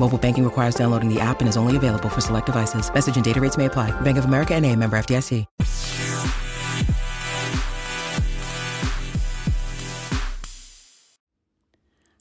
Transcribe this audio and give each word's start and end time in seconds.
Mobile 0.00 0.16
banking 0.16 0.44
requires 0.44 0.74
downloading 0.74 1.12
the 1.12 1.20
app 1.20 1.40
and 1.40 1.48
is 1.48 1.58
only 1.58 1.76
available 1.76 2.08
for 2.08 2.22
select 2.22 2.46
devices. 2.46 2.90
Message 2.94 3.16
and 3.16 3.24
data 3.24 3.38
rates 3.38 3.58
may 3.58 3.66
apply. 3.66 3.90
Bank 4.00 4.16
of 4.16 4.24
America 4.24 4.54
and 4.54 4.64
a 4.64 4.74
member 4.74 4.98
FDIC. 4.98 5.44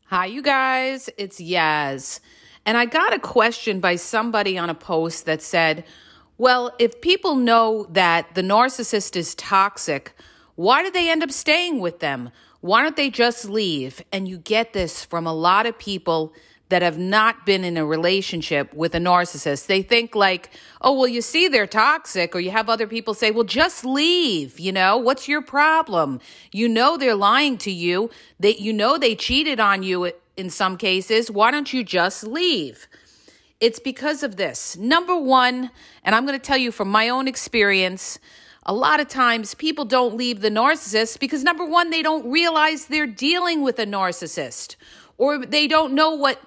Hi, 0.07 0.25
you 0.25 0.41
guys. 0.41 1.09
It's 1.17 1.39
Yaz. 1.39 2.19
And 2.65 2.77
I 2.77 2.85
got 2.85 3.13
a 3.13 3.19
question 3.19 3.79
by 3.79 3.95
somebody 3.95 4.57
on 4.57 4.69
a 4.69 4.75
post 4.75 5.25
that 5.25 5.41
said, 5.41 5.85
well, 6.37 6.75
if 6.79 6.99
people 6.99 7.35
know 7.35 7.87
that 7.91 8.35
the 8.35 8.41
narcissist 8.41 9.15
is 9.15 9.35
toxic, 9.35 10.13
why 10.55 10.83
do 10.83 10.91
they 10.91 11.09
end 11.09 11.23
up 11.23 11.31
staying 11.31 11.79
with 11.79 11.99
them? 11.99 12.31
Why 12.59 12.81
don't 12.81 12.97
they 12.97 13.09
just 13.09 13.47
leave? 13.47 14.03
And 14.11 14.27
you 14.27 14.37
get 14.37 14.73
this 14.73 15.05
from 15.05 15.25
a 15.25 15.33
lot 15.33 15.65
of 15.65 15.79
people 15.79 16.33
that 16.69 16.83
have 16.83 16.97
not 16.97 17.45
been 17.45 17.63
in 17.63 17.77
a 17.77 17.85
relationship 17.85 18.73
with 18.73 18.93
a 18.93 18.99
narcissist. 18.99 19.65
They 19.65 19.81
think 19.81 20.15
like, 20.15 20.51
oh, 20.81 20.93
well, 20.93 21.07
you 21.07 21.21
see, 21.21 21.47
they're 21.47 21.67
toxic. 21.67 22.35
Or 22.35 22.39
you 22.39 22.51
have 22.51 22.69
other 22.69 22.87
people 22.87 23.13
say, 23.13 23.31
well, 23.31 23.43
just 23.43 23.83
leave. 23.83 24.59
You 24.59 24.71
know, 24.71 24.95
what's 24.97 25.27
your 25.27 25.41
problem? 25.41 26.19
You 26.51 26.69
know, 26.69 26.95
they're 26.95 27.15
lying 27.15 27.57
to 27.59 27.71
you. 27.71 28.11
That 28.39 28.61
you 28.61 28.71
know, 28.71 28.97
they 28.97 29.15
cheated 29.15 29.59
on 29.59 29.81
you 29.83 30.11
in 30.37 30.49
some 30.49 30.77
cases. 30.77 31.31
Why 31.31 31.51
don't 31.51 31.73
you 31.73 31.83
just 31.83 32.23
leave? 32.23 32.87
It's 33.59 33.79
because 33.79 34.23
of 34.23 34.37
this. 34.37 34.77
Number 34.77 35.19
one, 35.19 35.71
and 36.03 36.15
I'm 36.15 36.25
going 36.25 36.39
to 36.39 36.45
tell 36.45 36.57
you 36.57 36.71
from 36.71 36.89
my 36.89 37.09
own 37.09 37.27
experience, 37.27 38.19
a 38.65 38.73
lot 38.73 38.99
of 38.99 39.07
times 39.07 39.55
people 39.55 39.83
don't 39.83 40.15
leave 40.15 40.41
the 40.41 40.49
narcissist 40.49 41.19
because 41.19 41.43
number 41.43 41.65
one, 41.65 41.89
they 41.89 42.03
don't 42.03 42.29
realize 42.29 42.85
they're 42.85 43.07
dealing 43.07 43.63
with 43.63 43.79
a 43.79 43.85
narcissist 43.85 44.75
or 45.17 45.45
they 45.45 45.67
don't 45.67 45.93
know 45.93 46.11
what 46.11 46.39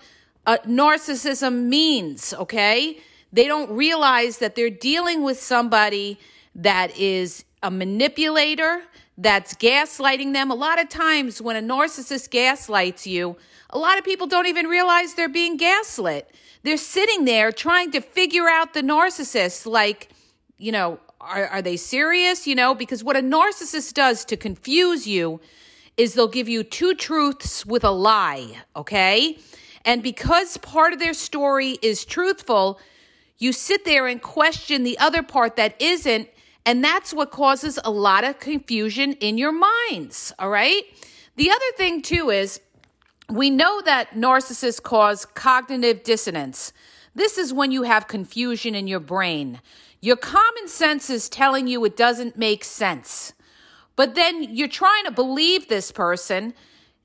uh, 0.46 0.58
narcissism 0.66 1.64
means, 1.64 2.34
okay? 2.34 2.98
They 3.32 3.46
don't 3.46 3.70
realize 3.70 4.38
that 4.38 4.54
they're 4.54 4.70
dealing 4.70 5.22
with 5.22 5.40
somebody 5.40 6.18
that 6.54 6.96
is 6.98 7.44
a 7.62 7.70
manipulator, 7.70 8.82
that's 9.18 9.54
gaslighting 9.54 10.32
them. 10.32 10.50
A 10.50 10.54
lot 10.54 10.80
of 10.80 10.88
times 10.88 11.40
when 11.40 11.56
a 11.56 11.60
narcissist 11.60 12.30
gaslights 12.30 13.06
you, 13.06 13.36
a 13.70 13.78
lot 13.78 13.98
of 13.98 14.04
people 14.04 14.26
don't 14.26 14.46
even 14.46 14.66
realize 14.66 15.14
they're 15.14 15.28
being 15.28 15.56
gaslit. 15.56 16.34
They're 16.62 16.76
sitting 16.76 17.24
there 17.24 17.52
trying 17.52 17.90
to 17.92 18.00
figure 18.00 18.48
out 18.48 18.74
the 18.74 18.82
narcissist, 18.82 19.66
like, 19.66 20.08
you 20.58 20.72
know, 20.72 20.98
are, 21.20 21.46
are 21.48 21.62
they 21.62 21.76
serious? 21.76 22.46
You 22.46 22.54
know, 22.54 22.74
because 22.74 23.04
what 23.04 23.16
a 23.16 23.20
narcissist 23.20 23.94
does 23.94 24.24
to 24.26 24.36
confuse 24.36 25.06
you 25.06 25.40
is 25.96 26.14
they'll 26.14 26.26
give 26.28 26.48
you 26.48 26.64
two 26.64 26.94
truths 26.94 27.66
with 27.66 27.84
a 27.84 27.90
lie, 27.90 28.62
okay? 28.74 29.38
And 29.84 30.02
because 30.02 30.56
part 30.58 30.92
of 30.92 30.98
their 30.98 31.14
story 31.14 31.78
is 31.82 32.04
truthful, 32.04 32.78
you 33.38 33.52
sit 33.52 33.84
there 33.84 34.06
and 34.06 34.22
question 34.22 34.84
the 34.84 34.98
other 34.98 35.22
part 35.22 35.56
that 35.56 35.80
isn't. 35.80 36.28
And 36.64 36.84
that's 36.84 37.12
what 37.12 37.30
causes 37.32 37.78
a 37.84 37.90
lot 37.90 38.22
of 38.22 38.38
confusion 38.38 39.14
in 39.14 39.36
your 39.36 39.52
minds. 39.52 40.32
All 40.38 40.50
right. 40.50 40.82
The 41.36 41.50
other 41.50 41.72
thing, 41.76 42.02
too, 42.02 42.30
is 42.30 42.60
we 43.28 43.50
know 43.50 43.80
that 43.82 44.12
narcissists 44.12 44.82
cause 44.82 45.24
cognitive 45.24 46.04
dissonance. 46.04 46.72
This 47.14 47.38
is 47.38 47.52
when 47.52 47.72
you 47.72 47.82
have 47.82 48.06
confusion 48.06 48.74
in 48.74 48.86
your 48.86 49.00
brain. 49.00 49.60
Your 50.00 50.16
common 50.16 50.68
sense 50.68 51.10
is 51.10 51.28
telling 51.28 51.66
you 51.66 51.84
it 51.84 51.96
doesn't 51.96 52.36
make 52.36 52.64
sense. 52.64 53.32
But 53.96 54.14
then 54.14 54.42
you're 54.42 54.68
trying 54.68 55.04
to 55.04 55.10
believe 55.10 55.68
this 55.68 55.92
person 55.92 56.54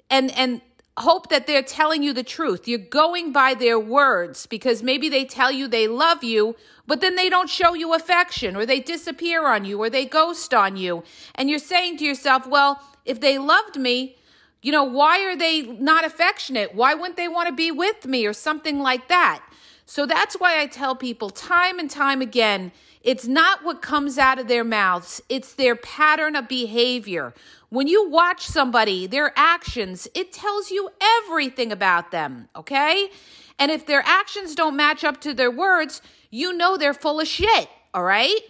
and 0.09 0.31
and 0.37 0.61
hope 0.97 1.29
that 1.29 1.45
they're 1.45 1.61
telling 1.61 2.01
you 2.01 2.11
the 2.11 2.23
truth. 2.23 2.67
You're 2.67 2.79
going 2.79 3.31
by 3.31 3.53
their 3.53 3.79
words 3.79 4.45
because 4.47 4.81
maybe 4.81 5.09
they 5.09 5.25
tell 5.25 5.51
you 5.51 5.67
they 5.67 5.87
love 5.87 6.23
you, 6.23 6.55
but 6.87 7.01
then 7.01 7.15
they 7.15 7.29
don't 7.29 7.49
show 7.49 7.73
you 7.73 7.93
affection 7.93 8.55
or 8.55 8.65
they 8.65 8.79
disappear 8.79 9.47
on 9.47 9.63
you 9.63 9.79
or 9.81 9.89
they 9.89 10.05
ghost 10.05 10.53
on 10.53 10.75
you. 10.75 11.03
And 11.35 11.49
you're 11.49 11.59
saying 11.59 11.97
to 11.97 12.05
yourself, 12.05 12.47
well, 12.47 12.81
if 13.05 13.19
they 13.21 13.37
loved 13.37 13.77
me, 13.77 14.17
you 14.61 14.71
know, 14.71 14.83
why 14.83 15.23
are 15.23 15.35
they 15.35 15.61
not 15.61 16.03
affectionate? 16.03 16.73
Why 16.73 16.95
wouldn't 16.95 17.17
they 17.17 17.27
want 17.27 17.47
to 17.47 17.53
be 17.53 17.71
with 17.71 18.05
me 18.05 18.25
or 18.25 18.33
something 18.33 18.79
like 18.79 19.07
that? 19.07 19.43
So 19.85 20.05
that's 20.05 20.35
why 20.35 20.59
I 20.59 20.65
tell 20.65 20.95
people 20.95 21.29
time 21.29 21.79
and 21.79 21.89
time 21.89 22.21
again 22.21 22.71
it's 23.07 23.25
not 23.25 23.63
what 23.63 23.81
comes 23.81 24.17
out 24.17 24.37
of 24.37 24.49
their 24.49 24.65
mouths, 24.65 25.21
it's 25.29 25.53
their 25.53 25.77
pattern 25.77 26.35
of 26.35 26.49
behavior. 26.49 27.33
When 27.69 27.87
you 27.87 28.09
watch 28.09 28.45
somebody, 28.45 29.07
their 29.07 29.31
actions, 29.37 30.09
it 30.13 30.33
tells 30.33 30.71
you 30.71 30.89
everything 31.23 31.71
about 31.71 32.11
them, 32.11 32.49
okay? 32.53 33.09
And 33.57 33.71
if 33.71 33.85
their 33.85 34.03
actions 34.05 34.55
don't 34.55 34.75
match 34.75 35.05
up 35.05 35.21
to 35.21 35.33
their 35.33 35.49
words, 35.49 36.01
you 36.31 36.51
know 36.51 36.75
they're 36.75 36.93
full 36.93 37.21
of 37.21 37.29
shit, 37.29 37.69
all 37.93 38.03
right? 38.03 38.41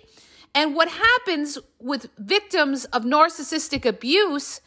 And 0.56 0.74
what 0.74 0.89
happens 0.89 1.59
with 1.79 2.09
victims 2.18 2.85
of 2.85 3.03
narcissistic 3.03 3.85
abuse 3.85 4.59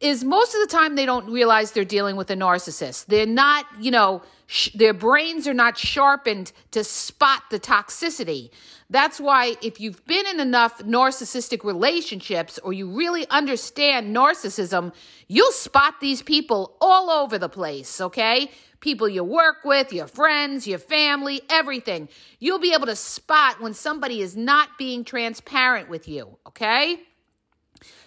is 0.00 0.24
most 0.24 0.54
of 0.54 0.60
the 0.60 0.66
time 0.66 0.94
they 0.94 1.06
don't 1.06 1.30
realize 1.30 1.72
they're 1.72 1.84
dealing 1.84 2.16
with 2.16 2.30
a 2.30 2.34
narcissist. 2.34 3.06
They're 3.06 3.24
not, 3.24 3.66
you 3.80 3.90
know, 3.90 4.22
sh- 4.46 4.70
their 4.74 4.92
brains 4.92 5.48
are 5.48 5.54
not 5.54 5.78
sharpened 5.78 6.52
to 6.72 6.84
spot 6.84 7.44
the 7.50 7.58
toxicity. 7.58 8.50
That's 8.90 9.18
why 9.18 9.56
if 9.62 9.80
you've 9.80 10.04
been 10.06 10.26
in 10.26 10.38
enough 10.38 10.78
narcissistic 10.78 11.64
relationships 11.64 12.58
or 12.62 12.72
you 12.72 12.88
really 12.90 13.26
understand 13.30 14.14
narcissism, 14.14 14.92
you'll 15.28 15.50
spot 15.52 15.94
these 16.00 16.22
people 16.22 16.76
all 16.80 17.10
over 17.10 17.38
the 17.38 17.48
place, 17.48 18.00
okay? 18.00 18.50
People 18.80 19.08
you 19.08 19.24
work 19.24 19.64
with, 19.64 19.94
your 19.94 20.06
friends, 20.06 20.66
your 20.66 20.78
family, 20.78 21.40
everything. 21.48 22.08
You'll 22.38 22.60
be 22.60 22.74
able 22.74 22.86
to 22.86 22.96
spot 22.96 23.60
when 23.62 23.72
somebody 23.72 24.20
is 24.20 24.36
not 24.36 24.76
being 24.78 25.04
transparent 25.04 25.88
with 25.88 26.06
you, 26.06 26.36
okay? 26.46 27.00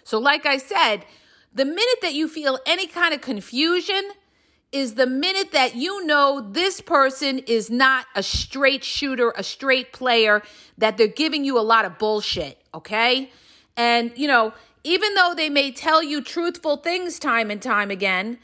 So, 0.04 0.20
like 0.20 0.46
I 0.46 0.58
said, 0.58 1.04
the 1.54 1.66
minute 1.66 2.00
that 2.02 2.14
you 2.14 2.28
feel 2.28 2.60
any 2.66 2.88
kind 2.88 3.14
of 3.14 3.22
confusion 3.22 4.12
is 4.72 4.94
the 4.94 5.08
minute 5.08 5.52
that 5.52 5.76
you 5.76 6.06
know 6.06 6.48
this 6.52 6.80
person 6.80 7.40
is 7.40 7.72
not 7.72 8.06
a 8.16 8.22
straight 8.22 8.84
shooter, 8.84 9.34
a 9.36 9.44
straight 9.44 9.92
player, 9.92 10.44
that 10.78 10.98
they're 10.98 11.08
giving 11.08 11.44
you 11.44 11.58
a 11.58 11.62
lot 11.62 11.86
of 11.86 11.98
bullshit, 11.98 12.62
okay? 12.74 13.32
And, 13.76 14.12
you 14.16 14.28
know, 14.28 14.54
even 14.84 15.16
though 15.16 15.34
they 15.36 15.50
may 15.50 15.72
tell 15.72 16.04
you 16.04 16.22
truthful 16.22 16.78
things 16.78 17.18
time 17.18 17.50
and 17.50 17.62
time 17.62 17.90
again, 17.90 18.38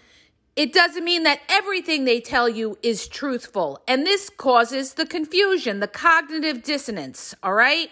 it 0.55 0.73
doesn't 0.73 1.03
mean 1.03 1.23
that 1.23 1.41
everything 1.49 2.05
they 2.05 2.21
tell 2.21 2.49
you 2.49 2.77
is 2.81 3.07
truthful. 3.07 3.81
And 3.87 4.05
this 4.05 4.29
causes 4.29 4.93
the 4.93 5.05
confusion, 5.05 5.79
the 5.79 5.87
cognitive 5.87 6.63
dissonance, 6.63 7.35
all 7.43 7.53
right? 7.53 7.89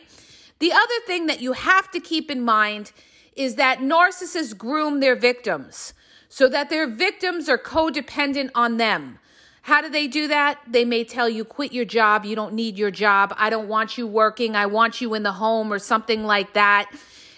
The 0.60 0.72
other 0.72 1.00
thing 1.06 1.28
that 1.28 1.42
you 1.42 1.54
have 1.54 1.92
to 1.92 2.00
keep 2.00 2.32
in 2.32 2.42
mind 2.42 2.94
is 3.36 3.56
that 3.56 3.80
narcissists 3.80 4.58
groom 4.58 5.00
their 5.00 5.16
victims 5.16 5.94
so 6.30 6.50
that 6.50 6.70
their 6.70 6.88
victims 6.88 7.48
are 7.48 7.58
codependent 7.58 8.50
on 8.56 8.78
them. 8.78 9.20
How 9.64 9.82
do 9.82 9.90
they 9.90 10.08
do 10.08 10.28
that? 10.28 10.60
They 10.68 10.84
may 10.84 11.04
tell 11.04 11.30
you, 11.30 11.46
quit 11.46 11.72
your 11.72 11.86
job. 11.86 12.26
You 12.26 12.36
don't 12.36 12.54
need 12.54 12.78
your 12.78 12.92
job. 12.92 13.34
I 13.38 13.50
don't 13.50 13.68
want 13.68 13.98
you 13.98 14.08
working. 14.08 14.56
I 14.56 14.66
want 14.66 15.00
you 15.00 15.14
in 15.14 15.24
the 15.24 15.32
home 15.32 15.72
or 15.72 15.80
something 15.80 16.26
like 16.26 16.54
that. 16.54 16.92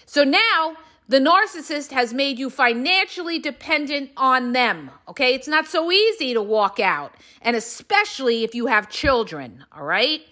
So 0.06 0.24
now 0.24 0.76
the 1.08 1.20
narcissist 1.20 1.92
has 1.92 2.12
made 2.12 2.38
you 2.38 2.50
financially 2.50 3.38
dependent 3.38 4.10
on 4.16 4.54
them. 4.54 4.90
Okay. 5.08 5.34
It's 5.34 5.46
not 5.46 5.66
so 5.66 5.92
easy 5.92 6.34
to 6.34 6.42
walk 6.42 6.80
out. 6.80 7.14
And 7.42 7.54
especially 7.54 8.42
if 8.42 8.54
you 8.56 8.66
have 8.66 8.88
children. 8.88 9.64
All 9.76 9.84
right. 9.84 10.22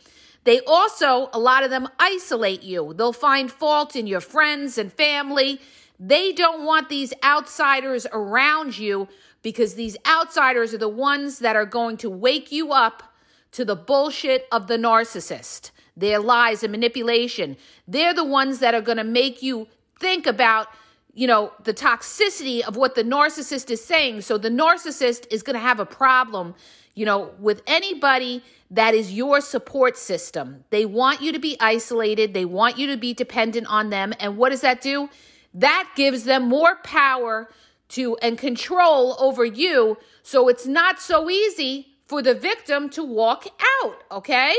They 0.44 0.61
also, 0.67 1.31
a 1.32 1.38
lot 1.38 1.64
of 1.64 1.70
them 1.70 1.88
isolate 1.99 2.62
you. 2.62 2.94
They'll 2.94 3.12
find 3.12 3.50
fault 3.50 3.96
in 3.96 4.06
your 4.06 4.20
friends 4.20 4.79
and 4.79 4.93
family. 4.93 5.61
They 5.99 6.32
don't 6.32 6.64
want 6.64 6.88
these 6.88 7.12
outsiders 7.25 8.06
around 8.12 8.79
you 8.79 9.08
because 9.43 9.75
these 9.75 9.96
outsiders 10.06 10.75
are 10.75 10.79
the 10.79 10.88
ones 10.88 11.38
that 11.41 11.56
are 11.56 11.67
going 11.67 11.96
to 11.99 12.11
wake 12.11 12.52
you 12.52 12.73
up 12.73 13.14
to 13.52 13.64
the 13.64 13.76
bullshit 13.76 14.46
of 14.50 14.67
the 14.67 14.76
narcissist, 14.76 15.70
their 15.96 16.19
lies 16.19 16.62
and 16.62 16.73
manipulation. 16.73 17.56
They're 17.87 18.14
the 18.14 18.25
ones 18.25 18.58
that 18.58 18.75
are 18.75 18.81
going 18.81 18.99
to 18.99 19.05
make 19.05 19.43
you 19.43 19.69
think 19.99 20.26
about 20.26 20.69
you 21.14 21.29
know, 21.29 21.52
the 21.62 21.73
toxicity 21.73 22.61
of 22.62 22.76
what 22.76 22.97
the 22.97 23.05
narcissist 23.05 23.70
is 23.70 23.85
saying. 23.85 24.20
So 24.23 24.37
the 24.37 24.49
narcissist 24.50 25.26
is 25.31 25.43
going 25.43 25.55
to 25.55 25.61
have 25.61 25.79
a 25.79 25.87
problem, 25.87 26.55
you 26.94 27.05
know, 27.05 27.32
with 27.38 27.62
anybody 27.67 28.43
that 28.70 28.94
is 28.94 29.12
your 29.12 29.41
support 29.41 29.96
system. 29.96 30.64
They 30.70 30.85
want 30.85 31.20
you 31.20 31.32
to 31.32 31.38
be 31.38 31.56
isolated, 31.61 32.35
they 32.35 32.44
want 32.44 32.79
you 32.79 32.87
to 32.88 32.96
be 32.96 33.14
dependent 33.14 33.67
on 33.69 33.91
them. 33.91 34.12
And 34.19 34.37
what 34.37 34.50
does 34.50 34.62
that 34.62 34.81
do? 34.81 35.11
That 35.52 35.91
gives 35.94 36.25
them 36.25 36.49
more 36.49 36.76
power 36.76 37.49
to 37.91 38.17
and 38.17 38.37
control 38.37 39.17
over 39.20 39.44
you. 39.44 39.96
So 40.23 40.49
it's 40.49 40.67
not 40.67 41.00
so 41.00 41.31
easy 41.31 41.88
for 42.06 42.23
the 42.23 42.35
victim 42.35 42.88
to 42.91 43.05
walk 43.05 43.47
out, 43.82 44.02
okay? 44.11 44.55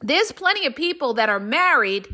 There's 0.00 0.32
plenty 0.32 0.66
of 0.66 0.74
people 0.74 1.14
that 1.14 1.28
are 1.28 1.40
married 1.40 2.08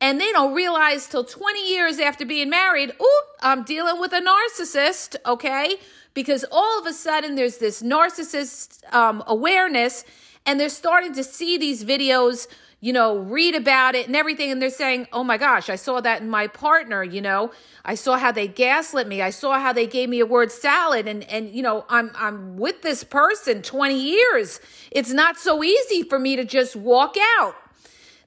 and 0.00 0.20
they 0.20 0.32
don't 0.32 0.54
realize 0.54 1.06
till 1.06 1.24
20 1.24 1.70
years 1.70 1.98
after 1.98 2.24
being 2.24 2.48
married, 2.48 2.92
oh, 2.98 3.22
I'm 3.42 3.64
dealing 3.64 4.00
with 4.00 4.12
a 4.12 4.20
narcissist, 4.20 5.16
okay? 5.26 5.76
Because 6.14 6.44
all 6.50 6.80
of 6.80 6.86
a 6.86 6.92
sudden 6.92 7.34
there's 7.34 7.58
this 7.58 7.82
narcissist 7.82 8.82
um, 8.94 9.22
awareness, 9.26 10.04
and 10.46 10.58
they're 10.58 10.70
starting 10.70 11.12
to 11.14 11.22
see 11.22 11.58
these 11.58 11.84
videos, 11.84 12.48
you 12.80 12.94
know, 12.94 13.18
read 13.18 13.54
about 13.54 13.94
it 13.94 14.06
and 14.06 14.16
everything, 14.16 14.50
and 14.50 14.60
they're 14.60 14.70
saying, 14.70 15.06
oh 15.12 15.22
my 15.22 15.36
gosh, 15.36 15.68
I 15.68 15.76
saw 15.76 16.00
that 16.00 16.22
in 16.22 16.30
my 16.30 16.46
partner, 16.46 17.04
you 17.04 17.20
know, 17.20 17.52
I 17.84 17.94
saw 17.94 18.16
how 18.16 18.32
they 18.32 18.48
gaslit 18.48 19.06
me, 19.06 19.20
I 19.20 19.30
saw 19.30 19.58
how 19.58 19.74
they 19.74 19.86
gave 19.86 20.08
me 20.08 20.20
a 20.20 20.26
word 20.26 20.50
salad, 20.50 21.06
and 21.06 21.24
and 21.24 21.50
you 21.50 21.62
know, 21.62 21.84
I'm 21.90 22.10
I'm 22.14 22.56
with 22.56 22.80
this 22.80 23.04
person 23.04 23.60
20 23.60 24.00
years. 24.00 24.60
It's 24.90 25.12
not 25.12 25.38
so 25.38 25.62
easy 25.62 26.02
for 26.02 26.18
me 26.18 26.36
to 26.36 26.44
just 26.44 26.74
walk 26.74 27.16
out. 27.38 27.54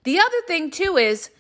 The 0.04 0.20
other 0.20 0.42
thing 0.48 0.70
too 0.70 0.98
is 0.98 1.32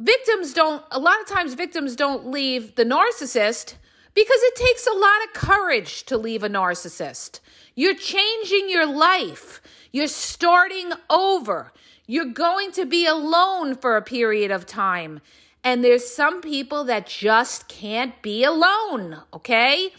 victims 0.00 0.52
don't, 0.52 0.84
a 0.90 0.98
lot 0.98 1.20
of 1.20 1.26
times, 1.26 1.54
victims 1.54 1.96
don't 1.96 2.30
leave 2.30 2.74
the 2.74 2.84
narcissist 2.84 3.74
because 4.14 4.40
it 4.40 4.56
takes 4.56 4.86
a 4.86 4.92
lot 4.92 5.24
of 5.24 5.34
courage 5.34 6.04
to 6.04 6.16
leave 6.16 6.42
a 6.42 6.48
narcissist. 6.48 7.40
You're 7.74 7.94
changing 7.94 8.70
your 8.70 8.86
life, 8.86 9.60
you're 9.92 10.06
starting 10.06 10.92
over, 11.10 11.72
you're 12.06 12.32
going 12.32 12.72
to 12.72 12.86
be 12.86 13.06
alone 13.06 13.74
for 13.76 13.96
a 13.96 14.02
period 14.02 14.50
of 14.50 14.66
time. 14.66 15.20
And 15.62 15.82
there's 15.82 16.06
some 16.06 16.40
people 16.40 16.84
that 16.84 17.06
just 17.06 17.66
can't 17.68 18.22
be 18.22 18.44
alone, 18.44 19.18
okay? 19.34 19.90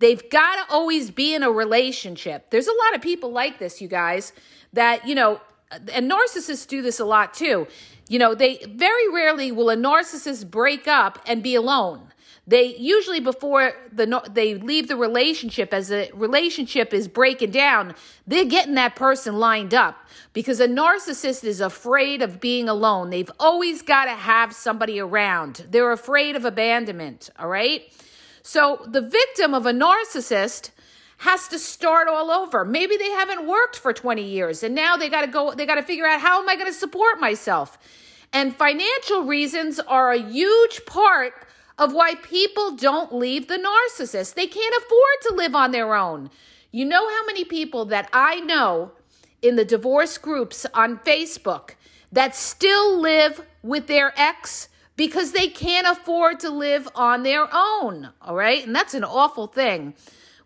They've 0.00 0.28
got 0.30 0.66
to 0.66 0.74
always 0.74 1.12
be 1.12 1.32
in 1.32 1.44
a 1.44 1.50
relationship. 1.50 2.50
There's 2.50 2.66
a 2.66 2.72
lot 2.72 2.96
of 2.96 3.02
people 3.02 3.30
like 3.30 3.60
this, 3.60 3.80
you 3.80 3.86
guys, 3.86 4.32
that, 4.72 5.06
you 5.06 5.14
know, 5.14 5.40
and 5.92 6.10
narcissists 6.10 6.66
do 6.66 6.82
this 6.82 6.98
a 6.98 7.04
lot 7.04 7.34
too. 7.34 7.68
You 8.12 8.18
know, 8.18 8.34
they 8.34 8.58
very 8.68 9.08
rarely 9.08 9.50
will 9.50 9.70
a 9.70 9.74
narcissist 9.74 10.50
break 10.50 10.86
up 10.86 11.18
and 11.26 11.42
be 11.42 11.54
alone. 11.54 12.08
They 12.46 12.76
usually 12.76 13.20
before 13.20 13.72
the 13.90 14.22
they 14.30 14.54
leave 14.54 14.88
the 14.88 14.96
relationship 14.96 15.72
as 15.72 15.90
a 15.90 16.10
relationship 16.12 16.92
is 16.92 17.08
breaking 17.08 17.52
down, 17.52 17.94
they're 18.26 18.44
getting 18.44 18.74
that 18.74 18.96
person 18.96 19.38
lined 19.38 19.72
up 19.72 19.96
because 20.34 20.60
a 20.60 20.68
narcissist 20.68 21.42
is 21.42 21.62
afraid 21.62 22.20
of 22.20 22.38
being 22.38 22.68
alone. 22.68 23.08
They've 23.08 23.30
always 23.40 23.80
got 23.80 24.04
to 24.04 24.10
have 24.10 24.52
somebody 24.52 25.00
around. 25.00 25.64
They're 25.70 25.90
afraid 25.90 26.36
of 26.36 26.44
abandonment, 26.44 27.30
all 27.38 27.48
right? 27.48 27.90
So 28.42 28.84
the 28.86 29.00
victim 29.00 29.54
of 29.54 29.64
a 29.64 29.72
narcissist 29.72 30.70
has 31.22 31.46
to 31.46 31.56
start 31.56 32.08
all 32.08 32.32
over. 32.32 32.64
Maybe 32.64 32.96
they 32.96 33.10
haven't 33.10 33.46
worked 33.46 33.76
for 33.78 33.92
20 33.92 34.24
years 34.24 34.64
and 34.64 34.74
now 34.74 34.96
they 34.96 35.08
got 35.08 35.20
to 35.20 35.28
go 35.28 35.52
they 35.52 35.66
got 35.66 35.76
to 35.76 35.82
figure 35.84 36.04
out 36.04 36.20
how 36.20 36.42
am 36.42 36.48
I 36.48 36.56
going 36.56 36.66
to 36.66 36.72
support 36.72 37.20
myself? 37.20 37.78
And 38.32 38.56
financial 38.56 39.22
reasons 39.22 39.78
are 39.78 40.10
a 40.10 40.20
huge 40.20 40.84
part 40.84 41.34
of 41.78 41.92
why 41.92 42.16
people 42.16 42.74
don't 42.74 43.14
leave 43.14 43.46
the 43.46 43.56
narcissist. 43.56 44.34
They 44.34 44.48
can't 44.48 44.74
afford 44.78 45.18
to 45.22 45.34
live 45.34 45.54
on 45.54 45.70
their 45.70 45.94
own. 45.94 46.28
You 46.72 46.86
know 46.86 47.08
how 47.08 47.24
many 47.26 47.44
people 47.44 47.84
that 47.84 48.10
I 48.12 48.40
know 48.40 48.90
in 49.42 49.54
the 49.54 49.64
divorce 49.64 50.18
groups 50.18 50.66
on 50.74 50.98
Facebook 50.98 51.76
that 52.10 52.34
still 52.34 53.00
live 53.00 53.46
with 53.62 53.86
their 53.86 54.12
ex 54.16 54.68
because 54.96 55.30
they 55.30 55.46
can't 55.46 55.86
afford 55.86 56.40
to 56.40 56.50
live 56.50 56.88
on 56.96 57.22
their 57.22 57.46
own. 57.52 58.10
All 58.20 58.34
right. 58.34 58.66
And 58.66 58.74
that's 58.74 58.94
an 58.94 59.04
awful 59.04 59.46
thing 59.46 59.94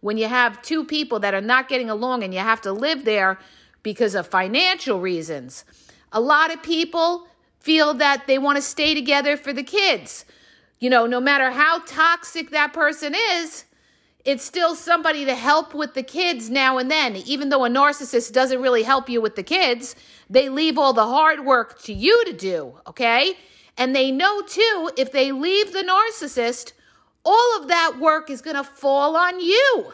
when 0.00 0.19
you 0.19 0.28
have 0.28 0.62
two 0.62 0.84
people 0.84 1.19
that 1.20 1.34
are 1.34 1.40
not 1.40 1.69
getting 1.69 1.90
along 1.90 2.22
and 2.22 2.32
you 2.32 2.40
have 2.40 2.60
to 2.62 2.72
live 2.72 3.04
there 3.04 3.38
because 3.82 4.14
of 4.14 4.26
financial 4.26 5.00
reasons. 5.00 5.64
A 6.12 6.20
lot 6.20 6.52
of 6.52 6.62
people 6.62 7.26
feel 7.60 7.94
that 7.94 8.26
they 8.26 8.38
want 8.38 8.56
to 8.56 8.62
stay 8.62 8.94
together 8.94 9.37
for 9.37 9.52
the 9.52 9.62
kids. 9.62 10.25
You 10.78 10.90
know, 10.90 11.06
no 11.06 11.20
matter 11.20 11.50
how 11.50 11.81
toxic 11.81 12.50
that 12.50 12.72
person 12.72 13.14
is, 13.32 13.64
it's 14.25 14.44
still 14.44 14.75
somebody 14.75 15.25
to 15.25 15.34
help 15.34 15.72
with 15.72 15.94
the 15.94 16.02
kids 16.02 16.50
now 16.50 16.78
and 16.78 16.90
then. 16.90 17.16
Even 17.16 17.48
though 17.48 17.64
a 17.64 17.69
narcissist 17.69 18.32
doesn't 18.32 18.60
really 18.60 18.82
help 18.82 19.08
you 19.08 19.20
with 19.20 19.37
the 19.37 19.43
kids, 19.43 19.94
they 20.28 20.48
leave 20.48 20.76
all 20.76 20.93
the 20.93 21.06
hard 21.06 21.44
work 21.44 21.81
to 21.82 21.93
you 21.93 22.25
to 22.25 22.32
do, 22.32 22.75
okay? 22.88 23.37
And 23.78 23.94
they 23.94 24.10
know 24.10 24.43
too, 24.43 24.90
if 24.96 25.12
they 25.12 25.31
leave 25.31 25.72
the 25.72 25.84
narcissist, 25.84 26.72
all 27.26 27.61
of 27.61 27.69
that 27.69 27.99
work 28.00 28.31
is 28.31 28.40
going 28.40 28.56
to 28.56 28.64
fall 28.64 29.17
on 29.17 29.40
you. 29.40 29.93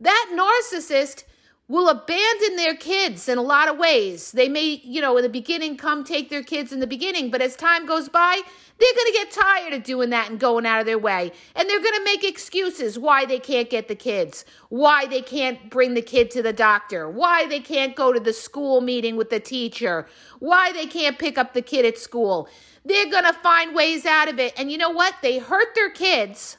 That 0.00 0.32
narcissist 0.34 1.22
will 1.68 1.88
abandon 1.88 2.56
their 2.56 2.74
kids 2.74 3.28
in 3.28 3.38
a 3.38 3.42
lot 3.42 3.68
of 3.68 3.78
ways. 3.78 4.32
They 4.32 4.48
may, 4.48 4.80
you 4.84 5.00
know, 5.00 5.16
in 5.16 5.22
the 5.22 5.28
beginning 5.28 5.76
come 5.76 6.02
take 6.04 6.28
their 6.28 6.42
kids 6.42 6.72
in 6.72 6.80
the 6.80 6.86
beginning, 6.86 7.30
but 7.30 7.40
as 7.40 7.54
time 7.56 7.86
goes 7.86 8.08
by, 8.08 8.42
they're 8.78 8.94
going 8.94 9.06
to 9.06 9.12
get 9.12 9.30
tired 9.30 9.72
of 9.72 9.84
doing 9.84 10.10
that 10.10 10.28
and 10.28 10.40
going 10.40 10.66
out 10.66 10.80
of 10.80 10.86
their 10.86 10.98
way. 10.98 11.30
And 11.54 11.70
they're 11.70 11.80
going 11.80 11.94
to 11.94 12.04
make 12.04 12.24
excuses 12.24 12.98
why 12.98 13.24
they 13.24 13.38
can't 13.38 13.70
get 13.70 13.86
the 13.86 13.94
kids, 13.94 14.44
why 14.70 15.06
they 15.06 15.22
can't 15.22 15.70
bring 15.70 15.94
the 15.94 16.02
kid 16.02 16.32
to 16.32 16.42
the 16.42 16.52
doctor, 16.52 17.08
why 17.08 17.46
they 17.46 17.60
can't 17.60 17.94
go 17.94 18.12
to 18.12 18.20
the 18.20 18.32
school 18.32 18.80
meeting 18.80 19.14
with 19.14 19.30
the 19.30 19.40
teacher, 19.40 20.08
why 20.40 20.72
they 20.72 20.86
can't 20.86 21.18
pick 21.18 21.38
up 21.38 21.54
the 21.54 21.62
kid 21.62 21.86
at 21.86 21.96
school. 21.96 22.48
They're 22.84 23.10
going 23.10 23.24
to 23.24 23.32
find 23.32 23.72
ways 23.72 24.04
out 24.04 24.28
of 24.28 24.40
it. 24.40 24.52
And 24.58 24.72
you 24.72 24.78
know 24.78 24.90
what? 24.90 25.14
They 25.22 25.38
hurt 25.38 25.76
their 25.76 25.90
kids 25.90 26.58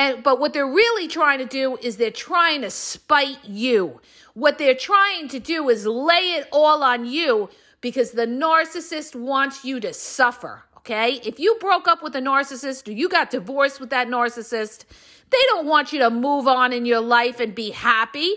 and 0.00 0.22
but 0.22 0.40
what 0.40 0.54
they're 0.54 0.66
really 0.66 1.08
trying 1.08 1.40
to 1.40 1.44
do 1.44 1.76
is 1.82 1.98
they're 1.98 2.10
trying 2.10 2.62
to 2.62 2.70
spite 2.70 3.44
you. 3.44 4.00
What 4.32 4.56
they're 4.56 4.74
trying 4.74 5.28
to 5.28 5.38
do 5.38 5.68
is 5.68 5.84
lay 5.84 6.36
it 6.38 6.48
all 6.50 6.82
on 6.82 7.04
you 7.04 7.50
because 7.82 8.12
the 8.12 8.26
narcissist 8.26 9.14
wants 9.14 9.62
you 9.62 9.78
to 9.80 9.92
suffer. 9.92 10.62
Okay? 10.78 11.20
If 11.22 11.38
you 11.38 11.56
broke 11.60 11.86
up 11.86 12.02
with 12.02 12.16
a 12.16 12.20
narcissist 12.20 12.88
or 12.88 12.92
you 12.92 13.10
got 13.10 13.30
divorced 13.30 13.78
with 13.78 13.90
that 13.90 14.08
narcissist, 14.08 14.86
they 15.28 15.42
don't 15.48 15.66
want 15.66 15.92
you 15.92 15.98
to 15.98 16.08
move 16.08 16.48
on 16.48 16.72
in 16.72 16.86
your 16.86 17.00
life 17.00 17.38
and 17.38 17.54
be 17.54 17.70
happy. 17.70 18.36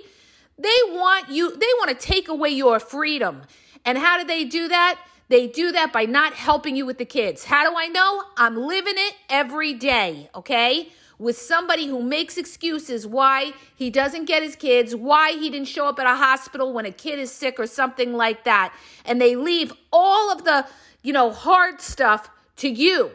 They 0.57 0.79
want 0.89 1.29
you, 1.29 1.49
they 1.55 1.71
want 1.79 1.97
to 1.97 2.07
take 2.07 2.27
away 2.27 2.49
your 2.49 2.81
freedom. 2.81 3.43
And 3.85 3.97
how 3.97 4.19
do 4.19 4.25
they 4.25 4.43
do 4.43 4.67
that? 4.67 4.99
They 5.29 5.47
do 5.47 5.71
that 5.71 5.93
by 5.93 6.03
not 6.03 6.33
helping 6.33 6.75
you 6.75 6.85
with 6.85 6.97
the 6.97 7.05
kids. 7.05 7.45
How 7.45 7.69
do 7.69 7.75
I 7.77 7.87
know? 7.87 8.23
I'm 8.35 8.57
living 8.57 8.95
it 8.97 9.15
every 9.29 9.73
day, 9.73 10.29
okay? 10.35 10.89
With 11.23 11.37
somebody 11.37 11.87
who 11.87 12.03
makes 12.03 12.37
excuses 12.37 13.07
why 13.07 13.53
he 13.73 13.89
doesn't 13.89 14.25
get 14.25 14.43
his 14.43 14.57
kids, 14.57 14.93
why 14.93 15.31
he 15.31 15.49
didn't 15.49 15.69
show 15.69 15.87
up 15.87 15.97
at 15.97 16.05
a 16.05 16.15
hospital 16.15 16.73
when 16.73 16.85
a 16.85 16.91
kid 16.91 17.17
is 17.17 17.31
sick 17.31 17.57
or 17.57 17.65
something 17.65 18.11
like 18.11 18.43
that. 18.43 18.75
And 19.05 19.21
they 19.21 19.37
leave 19.37 19.71
all 19.93 20.29
of 20.29 20.43
the, 20.43 20.67
you 21.01 21.13
know, 21.13 21.31
hard 21.31 21.79
stuff 21.79 22.29
to 22.57 22.67
you. 22.67 23.11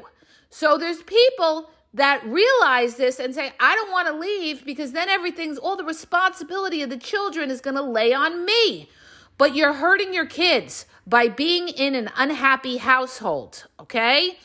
So 0.49 0.79
there's 0.79 1.03
people 1.03 1.69
that 1.93 2.25
realize 2.25 2.97
this 2.97 3.19
and 3.19 3.35
say, 3.35 3.53
I 3.61 3.75
don't 3.75 3.91
want 3.91 4.09
to 4.09 4.15
leave 4.15 4.65
because 4.65 4.93
then 4.93 5.11
everything's, 5.11 5.59
all 5.59 5.77
the 5.77 5.85
responsibility 5.85 6.81
of 6.81 6.89
the 6.89 6.97
children 6.97 7.51
is 7.51 7.61
going 7.61 7.77
to 7.77 7.83
lay 7.83 8.15
on 8.15 8.47
me. 8.47 8.89
But 9.37 9.55
you're 9.55 9.75
hurting 9.75 10.15
your 10.15 10.27
kids 10.27 10.87
by 11.07 11.29
being 11.29 11.69
in 11.69 11.95
an 11.95 12.11
unhappy 12.17 12.79
household, 12.79 13.67
okay? 13.79 14.39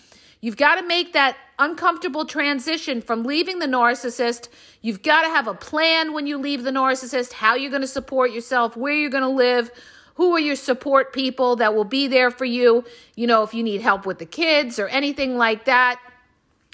You've 0.43 0.57
got 0.57 0.75
to 0.75 0.85
make 0.85 1.13
that 1.13 1.38
uncomfortable 1.57 2.25
transition 2.25 3.00
from 3.00 3.23
leaving 3.23 3.59
the 3.59 3.65
narcissist. 3.65 4.50
You've 4.81 5.01
got 5.01 5.21
to 5.21 5.29
have 5.29 5.47
a 5.47 5.53
plan 5.53 6.12
when 6.12 6.27
you 6.27 6.38
leave 6.38 6.63
the 6.63 6.71
narcissist, 6.71 7.31
how 7.31 7.55
you're 7.55 7.69
going 7.69 7.81
to 7.81 7.88
support 7.88 8.33
yourself, 8.33 8.75
where 8.75 8.91
you're 8.91 9.09
going 9.09 9.23
to 9.23 9.29
live, 9.29 9.71
who 10.15 10.35
are 10.35 10.41
your 10.41 10.57
support 10.57 11.13
people 11.13 11.55
that 11.55 11.73
will 11.73 11.85
be 11.85 12.09
there 12.09 12.29
for 12.29 12.43
you, 12.43 12.83
you 13.15 13.25
know, 13.25 13.43
if 13.43 13.53
you 13.53 13.63
need 13.63 13.79
help 13.79 14.05
with 14.05 14.19
the 14.19 14.25
kids 14.25 14.79
or 14.79 14.89
anything 14.89 15.38
like 15.38 15.63
that. 15.63 15.97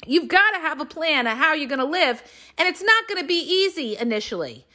You've 0.04 0.30
got 0.30 0.50
to 0.54 0.62
have 0.62 0.82
a 0.82 0.86
plan 0.86 1.28
of 1.28 1.38
how 1.38 1.54
you're 1.54 1.70
going 1.70 1.78
to 1.78 1.86
live, 1.86 2.24
and 2.58 2.68
it's 2.68 2.82
not 2.82 3.08
going 3.08 3.22
to 3.22 3.28
be 3.28 3.40
easy 3.40 3.96
initially 3.98 4.66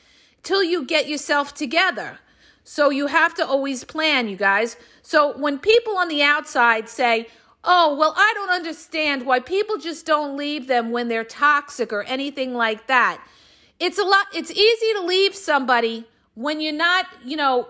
till 0.44 0.62
you 0.62 0.84
get 0.84 1.08
yourself 1.08 1.52
together. 1.52 2.20
So 2.62 2.90
you 2.90 3.08
have 3.08 3.34
to 3.34 3.44
always 3.44 3.82
plan, 3.82 4.28
you 4.28 4.36
guys. 4.36 4.76
So 5.02 5.36
when 5.36 5.58
people 5.58 5.98
on 5.98 6.06
the 6.06 6.22
outside 6.22 6.88
say, 6.88 7.26
oh, 7.64 7.96
well, 7.98 8.14
I 8.16 8.32
don't 8.34 8.50
understand 8.50 9.26
why 9.26 9.40
people 9.40 9.78
just 9.78 10.06
don't 10.06 10.36
leave 10.36 10.66
them 10.66 10.90
when 10.90 11.08
they're 11.08 11.24
toxic 11.24 11.92
or 11.92 12.02
anything 12.04 12.54
like 12.54 12.86
that. 12.86 13.24
It's 13.80 13.98
a 13.98 14.04
lot, 14.04 14.26
it's 14.34 14.50
easy 14.50 14.92
to 14.94 15.02
leave 15.02 15.34
somebody 15.34 16.04
when 16.34 16.60
you're 16.60 16.72
not, 16.72 17.06
you 17.24 17.36
know, 17.36 17.68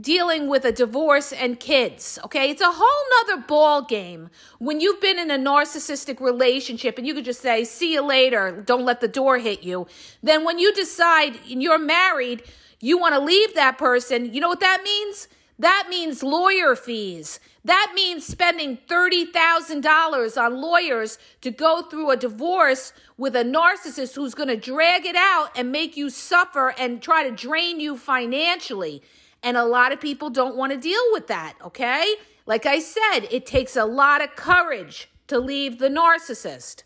dealing 0.00 0.48
with 0.48 0.64
a 0.64 0.70
divorce 0.70 1.32
and 1.32 1.58
kids 1.58 2.18
okay? 2.24 2.50
It's 2.50 2.62
a 2.62 2.70
whole 2.70 3.26
nother 3.26 3.42
ball 3.46 3.82
game 3.82 4.30
when 4.58 4.80
you've 4.80 5.00
been 5.00 5.18
in 5.18 5.30
a 5.30 5.38
narcissistic 5.38 6.20
relationship 6.20 6.96
and 6.96 7.06
you 7.06 7.14
could 7.14 7.24
just 7.24 7.40
say 7.40 7.64
see 7.64 7.94
you 7.94 8.02
later 8.02 8.62
don't 8.64 8.84
let 8.84 9.00
the 9.00 9.08
door 9.08 9.38
hit 9.38 9.64
you. 9.64 9.88
Then 10.22 10.44
when 10.44 10.58
you 10.58 10.72
decide 10.72 11.40
you're 11.44 11.78
married 11.78 12.44
you 12.80 12.98
want 12.98 13.14
to 13.14 13.20
leave 13.20 13.54
that 13.54 13.78
person 13.78 14.32
you 14.32 14.40
know 14.40 14.48
what 14.48 14.60
that 14.60 14.82
means 14.84 15.26
that 15.60 15.86
means 15.88 16.22
lawyer 16.22 16.74
fees 16.74 17.40
that 17.64 17.92
means 17.94 18.26
spending 18.26 18.78
$30,000 18.88 20.42
on 20.42 20.60
lawyers 20.60 21.18
to 21.42 21.50
go 21.50 21.82
through 21.82 22.10
a 22.10 22.16
divorce 22.16 22.92
with 23.18 23.36
a 23.36 23.44
narcissist 23.44 24.14
who's 24.14 24.34
going 24.34 24.48
to 24.48 24.56
drag 24.56 25.04
it 25.04 25.16
out 25.16 25.50
and 25.54 25.70
make 25.70 25.96
you 25.96 26.08
suffer 26.08 26.72
and 26.78 27.02
try 27.02 27.22
to 27.22 27.30
drain 27.30 27.78
you 27.78 27.98
financially. 27.98 29.02
And 29.42 29.56
a 29.56 29.64
lot 29.64 29.92
of 29.92 30.00
people 30.00 30.30
don't 30.30 30.56
want 30.56 30.72
to 30.72 30.78
deal 30.78 31.02
with 31.12 31.26
that, 31.26 31.54
okay? 31.62 32.14
Like 32.46 32.64
I 32.64 32.78
said, 32.78 33.20
it 33.30 33.44
takes 33.44 33.76
a 33.76 33.84
lot 33.84 34.22
of 34.22 34.36
courage 34.36 35.10
to 35.26 35.38
leave 35.38 35.78
the 35.78 35.88
narcissist. 35.88 36.82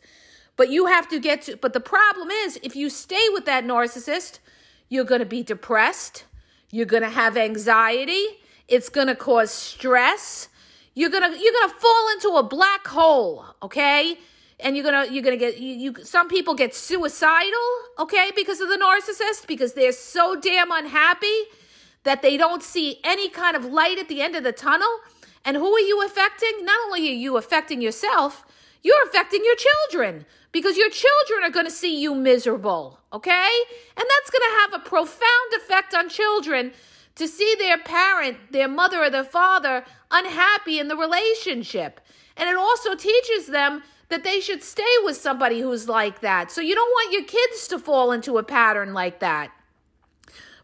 But 0.57 0.71
you 0.71 0.87
have 0.87 1.09
to 1.09 1.21
get 1.21 1.43
to, 1.43 1.57
but 1.57 1.73
the 1.73 1.81
problem 1.81 2.31
is 2.31 2.59
if 2.63 2.75
you 2.75 2.91
stay 2.91 3.27
with 3.33 3.45
that 3.47 3.65
narcissist, 3.65 4.41
you're 4.89 5.05
going 5.05 5.21
to 5.21 5.27
be 5.27 5.43
depressed, 5.43 6.25
you're 6.71 6.87
going 6.87 7.03
to 7.03 7.09
have 7.09 7.37
anxiety, 7.37 8.41
it's 8.69 8.89
going 8.89 9.09
to 9.09 9.15
cause 9.15 9.51
stress. 9.51 10.49
You're 10.95 11.11
going 11.11 11.23
to 11.23 11.39
you're 11.39 11.53
going 11.53 11.71
to 11.71 11.77
fall 11.77 12.09
into 12.13 12.29
a 12.37 12.43
black 12.43 12.87
hole, 12.87 13.45
okay? 13.63 14.17
And 14.61 14.77
you're 14.77 14.85
going 14.85 15.07
to 15.07 15.13
you're 15.13 15.23
going 15.23 15.39
to 15.39 15.45
get 15.45 15.59
you, 15.59 15.75
you 15.75 16.05
some 16.05 16.29
people 16.29 16.55
get 16.55 16.75
suicidal, 16.75 17.69
okay, 17.99 18.31
because 18.37 18.61
of 18.61 18.69
the 18.69 18.77
narcissist 18.77 19.47
because 19.47 19.75
they're 19.75 19.93
so 19.93 20.37
damn 20.37 20.71
unhappy 20.71 21.45
that 22.05 22.23
they 22.23 22.37
don't 22.37 22.63
see 22.63 23.01
any 23.03 23.29
kind 23.29 23.57
of 23.57 23.65
light 23.65 23.99
at 23.99 24.09
the 24.09 24.23
end 24.23 24.37
of 24.37 24.45
the 24.45 24.53
tunnel. 24.53 25.01
And 25.45 25.57
who 25.57 25.75
are 25.75 25.81
you 25.81 26.05
affecting? 26.05 26.65
Not 26.65 26.79
only 26.87 27.09
are 27.09 27.13
you 27.13 27.37
affecting 27.37 27.83
yourself, 27.83 28.45
you're 28.83 29.03
affecting 29.05 29.43
your 29.45 29.57
children 29.57 30.25
because 30.53 30.77
your 30.77 30.91
children 30.91 31.43
are 31.43 31.51
going 31.51 31.67
to 31.67 31.73
see 31.73 32.01
you 32.01 32.15
miserable, 32.15 33.01
okay? 33.13 33.51
And 33.97 34.07
that's 34.09 34.31
going 34.31 34.43
to 34.43 34.61
have 34.61 34.75
a 34.75 34.89
profound 34.89 35.53
effect 35.57 35.95
on 35.95 36.09
children 36.09 36.73
to 37.17 37.29
see 37.29 37.55
their 37.59 37.79
parent, 37.79 38.37
their 38.51 38.69
mother 38.69 39.03
or 39.03 39.11
their 39.11 39.25
father, 39.25 39.85
unhappy 40.11 40.79
in 40.79 40.89
the 40.89 40.97
relationship. 40.97 42.01
And 42.37 42.49
it 42.49 42.57
also 42.57 42.95
teaches 42.95 43.47
them 43.47 43.83
that 44.09 44.25
they 44.25 44.41
should 44.41 44.63
stay 44.63 44.83
with 45.03 45.17
somebody 45.17 45.61
who's 45.61 45.89
like 45.89 46.21
that. 46.21 46.51
So 46.51 46.61
you 46.61 46.75
don't 46.75 46.91
want 46.91 47.13
your 47.13 47.25
kids 47.25 47.69
to 47.69 47.79
fall 47.79 48.13
into 48.13 48.39
a 48.39 48.43
pattern 48.43 48.93
like 48.93 49.21
that. 49.21 49.51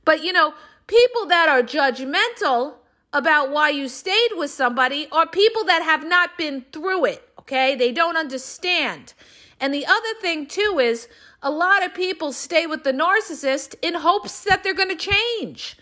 But 0.04 0.22
you 0.22 0.32
know, 0.32 0.54
People 0.90 1.26
that 1.26 1.48
are 1.48 1.62
judgmental 1.62 2.74
about 3.12 3.52
why 3.52 3.68
you 3.68 3.86
stayed 3.86 4.30
with 4.34 4.50
somebody 4.50 5.06
are 5.12 5.24
people 5.24 5.62
that 5.62 5.82
have 5.84 6.04
not 6.04 6.36
been 6.36 6.64
through 6.72 7.04
it, 7.04 7.28
okay? 7.38 7.76
They 7.76 7.92
don't 7.92 8.16
understand. 8.16 9.14
And 9.60 9.72
the 9.72 9.86
other 9.86 10.14
thing, 10.20 10.46
too, 10.46 10.80
is 10.82 11.06
a 11.44 11.50
lot 11.52 11.86
of 11.86 11.94
people 11.94 12.32
stay 12.32 12.66
with 12.66 12.82
the 12.82 12.92
narcissist 12.92 13.76
in 13.82 13.94
hopes 13.94 14.42
that 14.42 14.64
they're 14.64 14.74
going 14.74 14.88
to 14.88 14.96
change. 14.96 15.76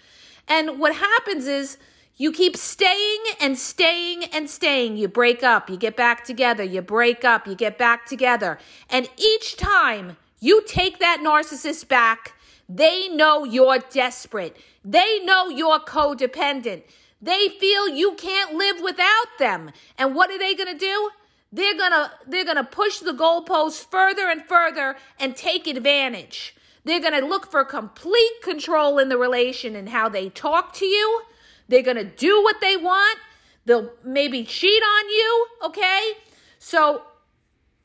And 0.48 0.78
what 0.78 0.94
happens 0.96 1.46
is 1.46 1.78
you 2.16 2.32
keep 2.32 2.56
staying 2.56 3.20
and 3.40 3.56
staying 3.56 4.24
and 4.24 4.50
staying. 4.50 4.96
You 4.96 5.06
break 5.06 5.42
up, 5.42 5.70
you 5.70 5.76
get 5.76 5.96
back 5.96 6.24
together, 6.24 6.64
you 6.64 6.82
break 6.82 7.24
up, 7.24 7.46
you 7.46 7.54
get 7.54 7.78
back 7.78 8.06
together. 8.06 8.58
And 8.90 9.08
each 9.16 9.56
time 9.56 10.16
you 10.40 10.62
take 10.66 10.98
that 10.98 11.20
narcissist 11.22 11.86
back, 11.86 12.34
they 12.68 13.08
know 13.08 13.44
you're 13.44 13.78
desperate. 13.78 14.56
They 14.84 15.20
know 15.20 15.48
you're 15.48 15.80
codependent. 15.80 16.82
They 17.22 17.48
feel 17.48 17.88
you 17.88 18.14
can't 18.14 18.54
live 18.54 18.80
without 18.82 19.38
them. 19.38 19.70
And 19.96 20.14
what 20.14 20.30
are 20.30 20.38
they 20.38 20.54
going 20.54 20.72
to 20.72 20.78
do? 20.78 21.10
They're 21.52 21.76
going 21.76 21.92
to 21.92 22.10
they're 22.26 22.44
going 22.44 22.56
to 22.56 22.64
push 22.64 22.98
the 22.98 23.12
goalposts 23.12 23.84
further 23.90 24.28
and 24.28 24.44
further 24.44 24.96
and 25.18 25.34
take 25.34 25.66
advantage. 25.66 26.54
They're 26.84 27.00
going 27.00 27.18
to 27.20 27.26
look 27.26 27.50
for 27.50 27.64
complete 27.64 28.42
control 28.42 28.98
in 28.98 29.08
the 29.08 29.18
relation 29.18 29.76
and 29.76 29.88
how 29.88 30.08
they 30.08 30.28
talk 30.30 30.72
to 30.74 30.86
you. 30.86 31.22
They're 31.68 31.82
going 31.82 31.96
to 31.96 32.04
do 32.04 32.42
what 32.42 32.60
they 32.60 32.76
want. 32.76 33.18
They'll 33.66 33.90
maybe 34.02 34.44
cheat 34.44 34.82
on 34.82 35.08
you, 35.10 35.46
okay? 35.64 36.12
So, 36.58 37.02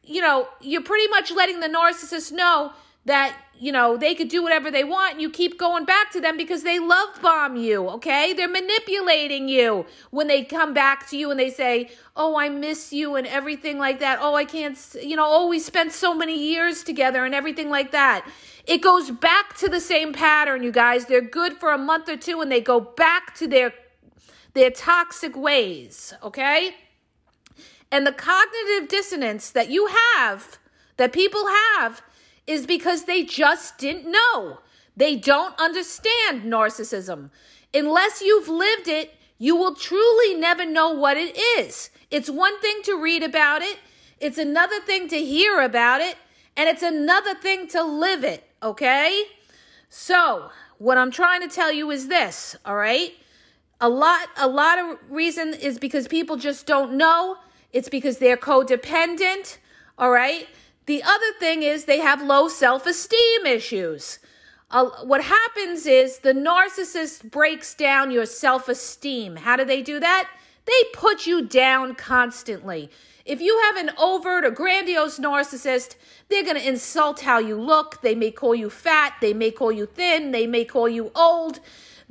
you 0.04 0.22
know, 0.22 0.48
you're 0.62 0.84
pretty 0.84 1.08
much 1.08 1.32
letting 1.32 1.60
the 1.60 1.68
narcissist 1.68 2.32
know 2.32 2.72
that 3.06 3.38
you 3.60 3.72
know 3.72 3.98
they 3.98 4.16
could 4.16 4.30
do 4.30 4.42
whatever 4.42 4.72
they 4.72 4.84
want 4.84 5.14
and 5.14 5.22
you 5.22 5.30
keep 5.30 5.60
going 5.60 5.86
back 5.86 6.12
to 6.12 6.20
them 6.20 6.38
because 6.38 6.64
they 6.64 6.80
love 6.80 7.22
bomb 7.22 7.56
you 7.56 7.90
okay? 7.90 8.34
They're 8.34 8.48
manipulating 8.48 9.48
you 9.48 9.86
when 10.12 10.28
they 10.28 10.44
come 10.44 10.74
back 10.74 11.10
to 11.10 11.18
you 11.18 11.30
and 11.32 11.40
they 11.40 11.50
say 11.50 11.90
oh 12.16 12.38
i 12.38 12.50
miss 12.50 12.94
you 12.94 13.16
and 13.16 13.28
everything 13.28 13.78
like 13.78 14.00
that. 14.00 14.20
Oh 14.22 14.36
i 14.36 14.46
can't 14.46 14.78
you 15.02 15.16
know 15.16 15.26
oh 15.28 15.48
we 15.48 15.60
spent 15.60 15.92
so 15.92 16.14
many 16.14 16.38
years 16.38 16.84
together 16.84 17.26
and 17.26 17.36
everything 17.36 17.70
like 17.70 17.92
that. 17.92 18.28
It 18.66 18.82
goes 18.82 19.12
back 19.12 19.58
to 19.58 19.68
the 19.68 19.82
same 19.82 20.14
pattern 20.14 20.64
you 20.64 20.72
guys. 20.72 21.06
They're 21.06 21.22
good 21.22 21.54
for 21.54 21.72
a 21.72 21.78
month 21.78 22.08
or 22.08 22.18
two 22.18 22.42
and 22.42 22.52
they 22.52 22.62
go 22.62 22.80
back 22.80 23.36
to 23.36 23.48
their 23.48 23.74
their 24.54 24.72
toxic 24.72 25.36
ways 25.36 26.14
okay? 26.24 26.76
And 27.92 28.08
the 28.08 28.12
cognitive 28.12 28.90
dissonance 28.90 29.52
that 29.52 29.70
you 29.70 29.88
have 30.16 30.58
that 30.98 31.14
people 31.14 31.46
have 31.48 32.02
is 32.46 32.66
because 32.66 33.06
they 33.06 33.24
just 33.24 33.78
didn't 33.78 34.10
know. 34.10 34.60
They 34.96 35.16
don't 35.16 35.60
understand 35.60 36.44
narcissism. 36.44 37.30
Unless 37.74 38.22
you've 38.22 38.48
lived 38.48 38.88
it, 38.88 39.16
you 39.40 39.56
will 39.56 39.76
truly 39.76 40.36
never 40.36 40.66
know 40.66 40.92
what 40.92 41.18
it 41.18 41.38
is. 41.58 41.90
It's 42.12 42.30
one 42.30 42.60
thing 42.62 42.82
to 42.84 43.02
read 43.02 43.24
about 43.24 43.62
it, 43.62 43.80
it's 44.20 44.38
another 44.38 44.80
thing 44.80 45.08
to 45.10 45.18
hear 45.18 45.62
about 45.62 46.02
it, 46.02 46.18
and 46.56 46.70
it's 46.70 46.84
another 46.84 47.34
thing 47.34 47.68
to 47.70 47.84
live 47.84 48.24
it, 48.24 48.48
okay? 48.62 49.24
So, 49.90 50.52
what 50.78 50.98
I'm 50.98 51.12
trying 51.12 51.42
to 51.42 51.48
tell 51.48 51.72
you 51.72 51.92
is 51.92 52.08
this, 52.08 52.56
all 52.66 52.76
right? 52.76 53.14
A 53.82 53.90
lot 53.90 54.30
a 54.38 54.48
lot 54.48 54.80
of 54.80 54.98
reason 55.10 55.54
is 55.54 55.78
because 55.78 56.08
people 56.08 56.38
just 56.38 56.66
don't 56.66 56.94
know. 56.94 57.38
It's 57.74 57.90
because 57.90 58.18
they're 58.18 58.38
codependent, 58.38 59.58
all 59.98 60.12
right? 60.12 60.48
The 60.86 61.04
other 61.04 61.34
thing 61.40 61.64
is 61.64 61.86
they 61.86 62.00
have 62.00 62.22
low 62.22 62.48
self 62.48 62.86
esteem 62.86 63.46
issues. 63.46 64.20
Uh, 64.70 64.90
what 65.04 65.24
happens 65.24 65.86
is 65.86 66.20
the 66.20 66.34
narcissist 66.34 67.30
breaks 67.30 67.74
down 67.76 68.12
your 68.12 68.26
self 68.26 68.68
esteem. 68.68 69.36
How 69.38 69.56
do 69.56 69.66
they 69.66 69.82
do 69.82 70.00
that? 70.00 70.30
They 70.66 70.84
put 70.94 71.28
you 71.28 71.46
down 71.46 71.96
constantly. 71.96 72.90
If 73.26 73.40
you 73.40 73.58
have 73.66 73.78
an 73.78 73.92
overt 73.98 74.44
or 74.44 74.52
grandiose 74.52 75.20
narcissist, 75.20 75.96
they're 76.28 76.44
going 76.44 76.58
to 76.58 76.68
insult 76.68 77.22
how 77.22 77.40
you 77.40 77.56
look. 77.56 78.02
They 78.02 78.16
may 78.16 78.32
call 78.32 78.54
you 78.54 78.70
fat. 78.70 79.16
They 79.22 79.34
may 79.34 79.52
call 79.52 79.72
you 79.72 79.86
thin. 79.86 80.32
They 80.32 80.48
may 80.48 80.66
call 80.66 80.90
you 80.90 81.12
old. 81.16 81.60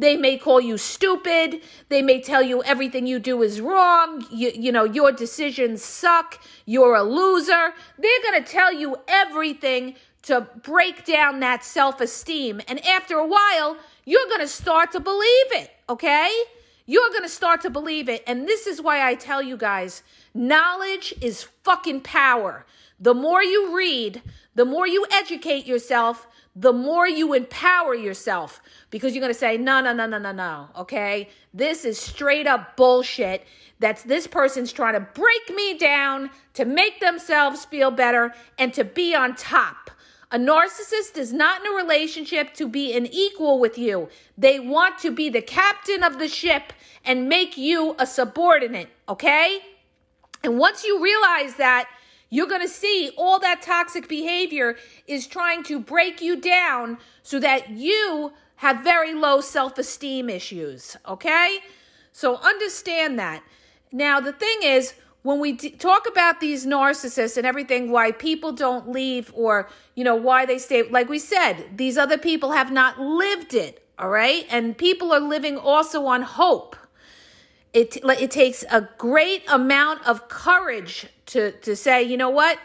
They 0.02 0.16
may 0.16 0.37
call 0.37 0.61
you 0.61 0.78
stupid. 0.78 1.61
They 1.88 2.02
may 2.02 2.21
tell 2.21 2.42
you 2.42 2.61
everything 2.64 3.06
you 3.06 3.21
do 3.21 3.40
is 3.40 3.61
wrong. 3.61 4.26
You, 4.32 4.50
you 4.52 4.73
know, 4.73 4.82
your 4.82 5.12
decisions 5.12 5.85
suck. 5.85 6.42
You're 6.66 6.97
a 6.97 7.04
loser. 7.04 7.73
They're 7.99 8.23
going 8.25 8.42
to 8.42 8.50
tell 8.50 8.73
you 8.73 8.97
everything 9.06 9.94
to 10.23 10.49
break 10.64 11.04
down 11.04 11.38
that 11.38 11.64
self 11.64 12.00
esteem. 12.00 12.61
And 12.66 12.85
after 12.85 13.14
a 13.14 13.26
while, 13.26 13.76
you're 14.04 14.26
going 14.26 14.40
to 14.40 14.49
start 14.49 14.90
to 14.90 14.99
believe 14.99 15.52
it, 15.52 15.71
okay? 15.88 16.32
You're 16.85 17.11
going 17.11 17.23
to 17.23 17.28
start 17.28 17.61
to 17.61 17.71
believe 17.71 18.09
it. 18.09 18.25
And 18.26 18.49
this 18.49 18.66
is 18.66 18.82
why 18.82 19.09
I 19.09 19.14
tell 19.14 19.40
you 19.40 19.56
guys 19.56 20.02
knowledge 20.35 21.14
is 21.21 21.47
fucking 21.62 22.00
power. 22.00 22.66
The 22.99 23.14
more 23.14 23.44
you 23.44 23.76
read, 23.76 24.21
the 24.56 24.64
more 24.64 24.88
you 24.88 25.06
educate 25.12 25.64
yourself, 25.64 26.26
the 26.54 26.73
more 26.73 27.09
you 27.09 27.32
empower 27.32 27.94
yourself 27.94 28.61
because 28.90 29.14
you're 29.14 29.23
going 29.23 29.32
to 29.32 29.38
say, 29.38 29.56
no, 29.56 29.80
no, 29.80 29.92
no, 29.92 30.06
no, 30.06 30.18
no, 30.18 30.32
no. 30.32 30.68
Okay. 30.76 31.30
This 31.54 31.85
is 31.85 31.99
straight 31.99 32.47
up 32.47 32.76
bullshit. 32.76 33.47
That's 33.78 34.02
this 34.02 34.26
person's 34.26 34.71
trying 34.71 34.94
to 34.94 35.00
break 35.00 35.54
me 35.54 35.78
down 35.78 36.30
to 36.54 36.64
make 36.64 37.00
themselves 37.00 37.64
feel 37.64 37.90
better 37.90 38.35
and 38.59 38.73
to 38.75 38.85
be 38.85 39.14
on 39.14 39.35
top. 39.35 39.90
A 40.30 40.38
narcissist 40.38 41.16
is 41.16 41.32
not 41.32 41.61
in 41.61 41.73
a 41.73 41.76
relationship 41.76 42.54
to 42.54 42.68
be 42.68 42.94
an 42.94 43.06
equal 43.06 43.59
with 43.59 43.76
you. 43.76 44.09
They 44.37 44.61
want 44.61 44.99
to 45.00 45.11
be 45.11 45.28
the 45.28 45.42
captain 45.42 46.02
of 46.02 46.18
the 46.18 46.28
ship 46.28 46.73
and 47.04 47.28
make 47.28 47.56
you 47.56 47.94
a 47.99 48.06
subordinate. 48.06 48.88
Okay. 49.09 49.61
And 50.44 50.59
once 50.59 50.85
you 50.85 51.02
realize 51.02 51.56
that, 51.56 51.88
you're 52.32 52.46
going 52.46 52.62
to 52.62 52.68
see 52.68 53.10
all 53.18 53.38
that 53.40 53.60
toxic 53.60 54.08
behavior 54.08 54.76
is 55.06 55.26
trying 55.26 55.62
to 55.64 55.78
break 55.78 56.22
you 56.22 56.34
down 56.34 56.96
so 57.22 57.38
that 57.38 57.68
you 57.68 58.32
have 58.56 58.82
very 58.82 59.12
low 59.12 59.42
self 59.42 59.76
esteem 59.76 60.30
issues. 60.30 60.96
Okay? 61.06 61.58
So 62.10 62.36
understand 62.36 63.18
that. 63.18 63.42
Now, 63.92 64.18
the 64.18 64.32
thing 64.32 64.60
is, 64.62 64.94
when 65.20 65.40
we 65.40 65.54
talk 65.54 66.08
about 66.08 66.40
these 66.40 66.64
narcissists 66.64 67.36
and 67.36 67.46
everything, 67.46 67.90
why 67.90 68.12
people 68.12 68.52
don't 68.52 68.90
leave 68.90 69.30
or, 69.34 69.68
you 69.94 70.02
know, 70.02 70.16
why 70.16 70.46
they 70.46 70.56
stay, 70.56 70.84
like 70.84 71.10
we 71.10 71.18
said, 71.18 71.76
these 71.76 71.98
other 71.98 72.16
people 72.16 72.52
have 72.52 72.72
not 72.72 72.98
lived 72.98 73.52
it. 73.52 73.86
All 73.98 74.08
right. 74.08 74.46
And 74.48 74.76
people 74.78 75.12
are 75.12 75.20
living 75.20 75.58
also 75.58 76.06
on 76.06 76.22
hope. 76.22 76.76
It, 77.74 77.96
it 78.04 78.30
takes 78.30 78.64
a 78.70 78.88
great 78.98 79.44
amount 79.50 80.06
of 80.06 80.28
courage 80.28 81.06
to, 81.26 81.52
to 81.60 81.76
say, 81.76 82.02
you 82.02 82.16
know 82.16 82.30
what? 82.30 82.58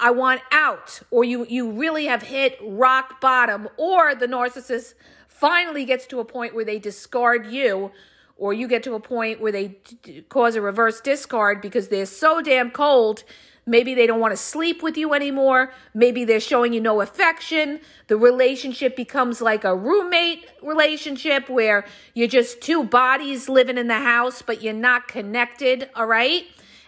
I 0.00 0.10
want 0.10 0.40
out, 0.50 1.00
or 1.12 1.24
you, 1.24 1.46
you 1.48 1.70
really 1.70 2.06
have 2.06 2.22
hit 2.22 2.58
rock 2.62 3.20
bottom, 3.20 3.68
or 3.76 4.14
the 4.16 4.26
narcissist 4.26 4.94
finally 5.28 5.84
gets 5.84 6.06
to 6.08 6.20
a 6.20 6.24
point 6.24 6.54
where 6.54 6.64
they 6.64 6.78
discard 6.80 7.46
you 7.46 7.92
or 8.36 8.52
you 8.52 8.66
get 8.68 8.82
to 8.84 8.94
a 8.94 9.00
point 9.00 9.40
where 9.40 9.52
they 9.52 9.76
d- 10.02 10.22
cause 10.28 10.56
a 10.56 10.60
reverse 10.60 11.00
discard 11.00 11.60
because 11.60 11.88
they're 11.88 12.06
so 12.06 12.40
damn 12.40 12.70
cold. 12.70 13.24
Maybe 13.64 13.94
they 13.94 14.06
don't 14.06 14.20
want 14.20 14.32
to 14.32 14.36
sleep 14.36 14.82
with 14.82 14.96
you 14.96 15.14
anymore. 15.14 15.72
Maybe 15.94 16.24
they're 16.24 16.40
showing 16.40 16.72
you 16.72 16.80
no 16.80 17.00
affection. 17.00 17.80
The 18.08 18.16
relationship 18.16 18.96
becomes 18.96 19.40
like 19.40 19.64
a 19.64 19.74
roommate 19.74 20.48
relationship 20.62 21.48
where 21.48 21.84
you're 22.14 22.28
just 22.28 22.60
two 22.60 22.82
bodies 22.82 23.48
living 23.48 23.78
in 23.78 23.86
the 23.86 24.00
house, 24.00 24.42
but 24.42 24.62
you're 24.62 24.72
not 24.72 25.06
connected. 25.06 25.88
All 25.94 26.06
right. 26.06 26.44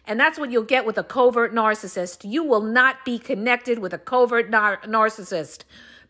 And 0.07 0.19
that's 0.19 0.39
what 0.39 0.51
you'll 0.51 0.65
get 0.65 0.85
with 0.85 0.99
a 0.99 1.05
covert 1.05 1.55
narcissist. 1.55 2.31
You 2.31 2.43
will 2.43 2.63
not 2.63 3.05
be 3.05 3.19
connected 3.19 3.79
with 3.79 3.93
a 3.95 3.99
covert 3.99 4.51
nar- 4.51 4.81
narcissist. 4.85 5.63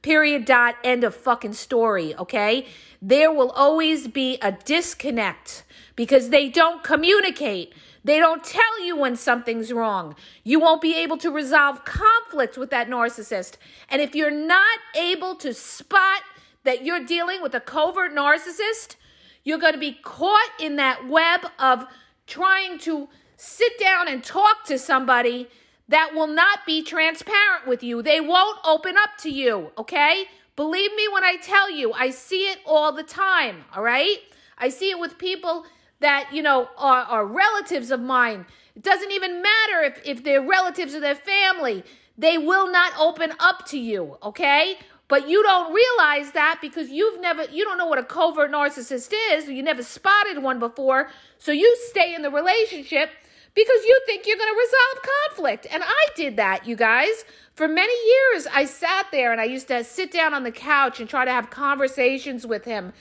Period. 0.02 0.44
Dot. 0.44 0.76
End 0.82 1.04
of 1.04 1.14
fucking 1.14 1.52
story. 1.54 2.14
Okay 2.16 2.66
there 3.06 3.30
will 3.30 3.50
always 3.50 4.08
be 4.08 4.38
a 4.40 4.50
disconnect 4.50 5.62
because 5.94 6.30
they 6.30 6.48
don't 6.48 6.82
communicate. 6.82 7.74
They 8.04 8.18
don't 8.18 8.44
tell 8.44 8.84
you 8.84 8.96
when 8.96 9.16
something's 9.16 9.72
wrong. 9.72 10.14
You 10.44 10.60
won't 10.60 10.82
be 10.82 10.94
able 10.96 11.16
to 11.18 11.30
resolve 11.30 11.84
conflicts 11.86 12.58
with 12.58 12.70
that 12.70 12.88
narcissist. 12.88 13.56
And 13.88 14.02
if 14.02 14.14
you're 14.14 14.30
not 14.30 14.78
able 14.94 15.34
to 15.36 15.54
spot 15.54 16.20
that 16.64 16.84
you're 16.84 17.04
dealing 17.04 17.40
with 17.42 17.54
a 17.54 17.60
covert 17.60 18.12
narcissist, 18.12 18.96
you're 19.42 19.58
going 19.58 19.72
to 19.72 19.78
be 19.78 19.98
caught 20.02 20.50
in 20.60 20.76
that 20.76 21.08
web 21.08 21.46
of 21.58 21.86
trying 22.26 22.78
to 22.80 23.08
sit 23.36 23.78
down 23.78 24.08
and 24.08 24.22
talk 24.22 24.64
to 24.66 24.78
somebody 24.78 25.48
that 25.88 26.14
will 26.14 26.26
not 26.26 26.60
be 26.66 26.82
transparent 26.82 27.66
with 27.66 27.82
you. 27.82 28.02
They 28.02 28.20
won't 28.20 28.58
open 28.64 28.96
up 28.96 29.10
to 29.20 29.30
you, 29.30 29.70
okay? 29.76 30.24
Believe 30.56 30.94
me 30.94 31.08
when 31.12 31.24
I 31.24 31.36
tell 31.36 31.70
you, 31.70 31.92
I 31.92 32.10
see 32.10 32.48
it 32.48 32.58
all 32.64 32.92
the 32.92 33.02
time, 33.02 33.64
all 33.74 33.82
right? 33.82 34.18
I 34.56 34.68
see 34.68 34.90
it 34.90 34.98
with 34.98 35.18
people 35.18 35.66
that, 36.04 36.28
you 36.32 36.42
know, 36.42 36.68
are, 36.78 37.02
are 37.02 37.26
relatives 37.26 37.90
of 37.90 38.00
mine. 38.00 38.46
It 38.76 38.82
doesn't 38.82 39.10
even 39.10 39.42
matter 39.42 39.82
if, 39.82 40.00
if 40.04 40.24
they're 40.24 40.42
relatives 40.42 40.94
of 40.94 41.00
their 41.00 41.14
family. 41.14 41.84
They 42.16 42.38
will 42.38 42.70
not 42.70 42.92
open 42.98 43.32
up 43.40 43.66
to 43.66 43.78
you, 43.78 44.18
okay? 44.22 44.76
But 45.08 45.28
you 45.28 45.42
don't 45.42 45.72
realize 45.72 46.32
that 46.32 46.58
because 46.60 46.90
you've 46.90 47.20
never, 47.20 47.44
you 47.44 47.64
don't 47.64 47.78
know 47.78 47.86
what 47.86 47.98
a 47.98 48.04
covert 48.04 48.50
narcissist 48.50 49.12
is. 49.32 49.48
You 49.48 49.62
never 49.62 49.82
spotted 49.82 50.42
one 50.42 50.58
before. 50.58 51.10
So 51.38 51.52
you 51.52 51.76
stay 51.90 52.14
in 52.14 52.22
the 52.22 52.30
relationship 52.30 53.10
because 53.54 53.84
you 53.84 54.00
think 54.06 54.26
you're 54.26 54.38
going 54.38 54.52
to 54.52 54.58
resolve 54.58 55.14
conflict. 55.28 55.66
And 55.70 55.82
I 55.84 56.04
did 56.16 56.36
that, 56.36 56.66
you 56.66 56.76
guys. 56.76 57.24
For 57.54 57.68
many 57.68 57.94
years, 58.06 58.46
I 58.52 58.64
sat 58.64 59.06
there 59.12 59.30
and 59.30 59.40
I 59.40 59.44
used 59.44 59.68
to 59.68 59.84
sit 59.84 60.10
down 60.10 60.34
on 60.34 60.42
the 60.42 60.50
couch 60.50 60.98
and 60.98 61.08
try 61.08 61.24
to 61.24 61.30
have 61.30 61.50
conversations 61.50 62.46
with 62.46 62.64
him 62.64 62.92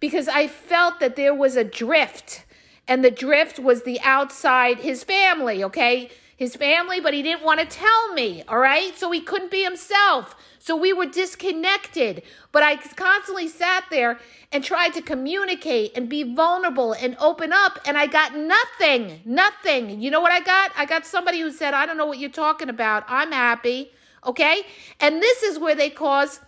because 0.00 0.28
I 0.28 0.48
felt 0.48 1.00
that 1.00 1.16
there 1.16 1.34
was 1.34 1.56
a 1.56 1.64
drift. 1.64 2.44
And 2.92 3.02
the 3.02 3.10
drift 3.10 3.58
was 3.58 3.84
the 3.84 3.98
outside, 4.02 4.80
his 4.80 5.02
family, 5.02 5.64
okay? 5.64 6.10
His 6.36 6.54
family, 6.54 7.00
but 7.00 7.14
he 7.14 7.22
didn't 7.22 7.42
want 7.42 7.58
to 7.60 7.64
tell 7.64 8.12
me, 8.12 8.42
all 8.46 8.58
right? 8.58 8.94
So 8.98 9.10
he 9.10 9.22
couldn't 9.22 9.50
be 9.50 9.64
himself. 9.64 10.36
So 10.58 10.76
we 10.76 10.92
were 10.92 11.06
disconnected. 11.06 12.22
But 12.52 12.64
I 12.64 12.76
constantly 12.76 13.48
sat 13.48 13.84
there 13.90 14.20
and 14.52 14.62
tried 14.62 14.90
to 14.90 15.00
communicate 15.00 15.96
and 15.96 16.06
be 16.06 16.34
vulnerable 16.34 16.92
and 16.92 17.16
open 17.18 17.50
up, 17.50 17.78
and 17.86 17.96
I 17.96 18.06
got 18.08 18.36
nothing. 18.36 19.22
Nothing. 19.24 20.02
You 20.02 20.10
know 20.10 20.20
what 20.20 20.32
I 20.32 20.40
got? 20.40 20.72
I 20.76 20.84
got 20.84 21.06
somebody 21.06 21.40
who 21.40 21.50
said, 21.50 21.72
I 21.72 21.86
don't 21.86 21.96
know 21.96 22.04
what 22.04 22.18
you're 22.18 22.28
talking 22.28 22.68
about. 22.68 23.04
I'm 23.08 23.32
happy. 23.32 23.90
Okay? 24.26 24.64
And 25.00 25.22
this 25.22 25.42
is 25.42 25.58
where 25.58 25.74
they 25.74 25.88
cause 25.88 26.40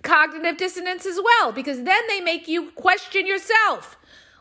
cognitive 0.00 0.56
dissonance 0.56 1.04
as 1.04 1.20
well, 1.22 1.52
because 1.52 1.82
then 1.82 2.02
they 2.08 2.22
make 2.22 2.48
you 2.48 2.70
question 2.70 3.26
yourself. 3.26 3.97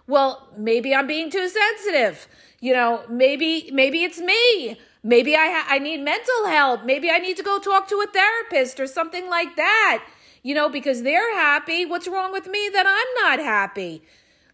Well, 0.08 0.48
maybe 0.58 0.96
I'm 0.96 1.08
being 1.08 1.30
too 1.30 1.48
sensitive. 1.50 2.28
You 2.60 2.74
know, 2.74 3.04
maybe 3.10 3.70
maybe 3.74 4.04
it's 4.04 4.20
me. 4.20 4.80
Maybe 5.04 5.36
I 5.36 5.48
ha- 5.48 5.68
I 5.70 5.80
need 5.80 6.02
mental 6.02 6.48
help. 6.48 6.86
Maybe 6.86 7.10
I 7.12 7.20
need 7.20 7.38
to 7.38 7.44
go 7.44 7.60
talk 7.60 7.88
to 7.90 7.96
a 7.96 8.08
therapist 8.08 8.80
or 8.80 8.88
something 8.88 9.30
like 9.30 9.56
that. 9.58 10.04
You 10.44 10.56
know, 10.56 10.70
because 10.70 11.04
they're 11.04 11.36
happy. 11.36 11.86
What's 11.86 12.08
wrong 12.08 12.32
with 12.32 12.48
me 12.48 12.70
that 12.74 12.86
I'm 12.88 13.24
not 13.24 13.46
happy? 13.46 14.02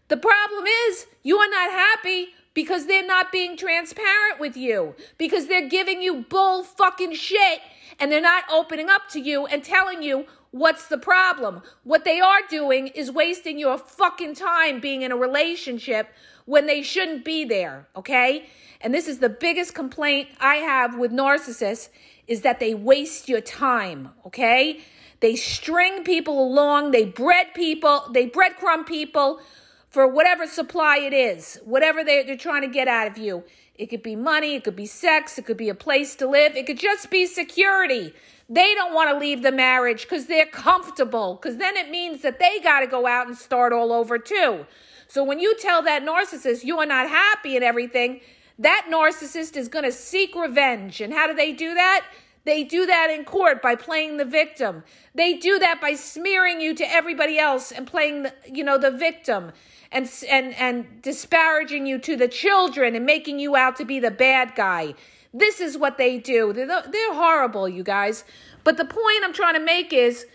The 0.08 0.16
problem 0.16 0.64
is 0.66 1.06
you 1.22 1.38
are 1.38 1.48
not 1.48 1.70
happy 1.70 2.28
because 2.52 2.86
they're 2.86 3.06
not 3.06 3.32
being 3.32 3.56
transparent 3.56 4.38
with 4.38 4.56
you, 4.56 4.94
because 5.18 5.46
they're 5.48 5.68
giving 5.68 6.02
you 6.02 6.22
bull 6.28 6.62
fucking 6.62 7.14
shit 7.14 7.60
and 7.98 8.10
they're 8.10 8.20
not 8.20 8.44
opening 8.50 8.88
up 8.88 9.08
to 9.10 9.20
you 9.20 9.46
and 9.46 9.64
telling 9.64 10.02
you 10.02 10.26
what's 10.54 10.86
the 10.86 10.98
problem. 10.98 11.60
What 11.82 12.04
they 12.04 12.20
are 12.20 12.38
doing 12.48 12.86
is 12.86 13.10
wasting 13.10 13.58
your 13.58 13.76
fucking 13.76 14.36
time 14.36 14.78
being 14.78 15.02
in 15.02 15.10
a 15.10 15.16
relationship 15.16 16.08
when 16.44 16.66
they 16.66 16.80
shouldn't 16.80 17.24
be 17.24 17.44
there, 17.44 17.88
okay? 17.96 18.46
And 18.80 18.94
this 18.94 19.08
is 19.08 19.18
the 19.18 19.28
biggest 19.28 19.74
complaint 19.74 20.28
I 20.38 20.56
have 20.56 20.96
with 20.96 21.10
narcissists 21.10 21.88
is 22.28 22.42
that 22.42 22.60
they 22.60 22.72
waste 22.72 23.28
your 23.28 23.40
time, 23.40 24.10
okay? 24.26 24.80
They 25.18 25.34
string 25.34 26.04
people 26.04 26.40
along, 26.44 26.92
they 26.92 27.04
bread 27.04 27.52
people, 27.54 28.04
they 28.12 28.28
breadcrumb 28.28 28.86
people 28.86 29.40
for 29.88 30.06
whatever 30.06 30.46
supply 30.46 30.98
it 30.98 31.12
is, 31.12 31.58
whatever 31.64 32.04
they're, 32.04 32.22
they're 32.22 32.36
trying 32.36 32.62
to 32.62 32.68
get 32.68 32.86
out 32.86 33.08
of 33.08 33.18
you. 33.18 33.42
It 33.74 33.86
could 33.86 34.04
be 34.04 34.14
money, 34.14 34.54
it 34.54 34.62
could 34.62 34.76
be 34.76 34.86
sex, 34.86 35.36
it 35.36 35.46
could 35.46 35.56
be 35.56 35.68
a 35.68 35.74
place 35.74 36.14
to 36.16 36.28
live, 36.28 36.54
it 36.54 36.66
could 36.66 36.78
just 36.78 37.10
be 37.10 37.26
security. 37.26 38.14
They 38.48 38.74
don't 38.74 38.94
want 38.94 39.10
to 39.10 39.18
leave 39.18 39.42
the 39.42 39.52
marriage 39.52 40.02
because 40.02 40.26
they're 40.26 40.46
comfortable, 40.46 41.38
because 41.40 41.56
then 41.56 41.76
it 41.76 41.90
means 41.90 42.22
that 42.22 42.38
they 42.38 42.60
got 42.60 42.80
to 42.80 42.86
go 42.86 43.06
out 43.06 43.26
and 43.26 43.36
start 43.36 43.72
all 43.72 43.92
over 43.92 44.18
too. 44.18 44.66
So 45.08 45.24
when 45.24 45.38
you 45.38 45.56
tell 45.58 45.82
that 45.82 46.02
narcissist 46.02 46.64
you 46.64 46.78
are 46.78 46.86
not 46.86 47.08
happy 47.08 47.56
and 47.56 47.64
everything, 47.64 48.20
that 48.58 48.88
narcissist 48.90 49.56
is 49.56 49.68
going 49.68 49.84
to 49.84 49.92
seek 49.92 50.34
revenge. 50.34 51.00
And 51.00 51.12
how 51.12 51.26
do 51.26 51.34
they 51.34 51.52
do 51.52 51.74
that? 51.74 52.06
They 52.44 52.62
do 52.62 52.84
that 52.86 53.10
in 53.10 53.24
court 53.24 53.62
by 53.62 53.74
playing 53.74 54.18
the 54.18 54.24
victim. 54.24 54.84
They 55.14 55.34
do 55.34 55.58
that 55.58 55.80
by 55.80 55.94
smearing 55.94 56.60
you 56.60 56.74
to 56.74 56.84
everybody 56.92 57.38
else 57.38 57.72
and 57.72 57.86
playing 57.86 58.24
the, 58.24 58.34
you 58.52 58.62
know, 58.62 58.76
the 58.76 58.90
victim 58.90 59.52
and 59.90 60.10
and 60.28 60.54
and 60.54 61.00
disparaging 61.00 61.86
you 61.86 61.98
to 62.00 62.16
the 62.16 62.28
children 62.28 62.94
and 62.94 63.06
making 63.06 63.38
you 63.38 63.56
out 63.56 63.76
to 63.76 63.84
be 63.84 63.98
the 63.98 64.10
bad 64.10 64.54
guy. 64.54 64.94
This 65.34 65.60
is 65.60 65.76
what 65.76 65.98
they 65.98 66.18
do. 66.18 66.52
They're, 66.52 66.66
they're 66.66 67.14
horrible, 67.14 67.68
you 67.68 67.82
guys. 67.82 68.24
But 68.62 68.76
the 68.76 68.84
point 68.84 69.24
I'm 69.24 69.32
trying 69.32 69.54
to 69.54 69.60
make 69.60 69.92
is, 69.92 70.26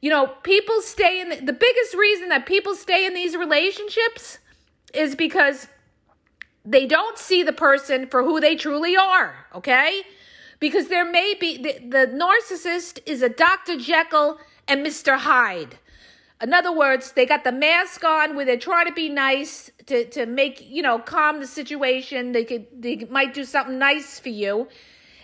you 0.00 0.08
know, 0.08 0.28
people 0.42 0.80
stay 0.80 1.20
in 1.20 1.28
the, 1.28 1.36
the 1.36 1.52
biggest 1.52 1.94
reason 1.94 2.30
that 2.30 2.46
people 2.46 2.74
stay 2.74 3.04
in 3.04 3.12
these 3.12 3.36
relationships 3.36 4.38
is 4.94 5.14
because 5.14 5.68
they 6.64 6.86
don't 6.86 7.18
see 7.18 7.42
the 7.42 7.52
person 7.52 8.06
for 8.06 8.22
who 8.22 8.40
they 8.40 8.56
truly 8.56 8.96
are, 8.96 9.46
okay? 9.54 10.02
Because 10.58 10.88
there 10.88 11.08
may 11.08 11.34
be 11.38 11.58
the, 11.58 11.78
the 11.86 12.06
narcissist 12.06 13.00
is 13.04 13.20
a 13.20 13.28
Dr. 13.28 13.76
Jekyll 13.76 14.38
and 14.66 14.84
Mr. 14.84 15.18
Hyde. 15.18 15.78
In 16.42 16.52
other 16.52 16.72
words, 16.72 17.12
they 17.12 17.24
got 17.24 17.44
the 17.44 17.52
mask 17.52 18.04
on 18.04 18.36
where 18.36 18.44
they're 18.44 18.58
trying 18.58 18.86
to 18.86 18.92
be 18.92 19.08
nice 19.08 19.70
to, 19.86 20.04
to 20.10 20.26
make, 20.26 20.62
you 20.68 20.82
know, 20.82 20.98
calm 20.98 21.40
the 21.40 21.46
situation. 21.46 22.32
They 22.32 22.44
could 22.44 22.66
they 22.78 23.06
might 23.08 23.32
do 23.32 23.44
something 23.44 23.78
nice 23.78 24.20
for 24.20 24.28
you. 24.28 24.68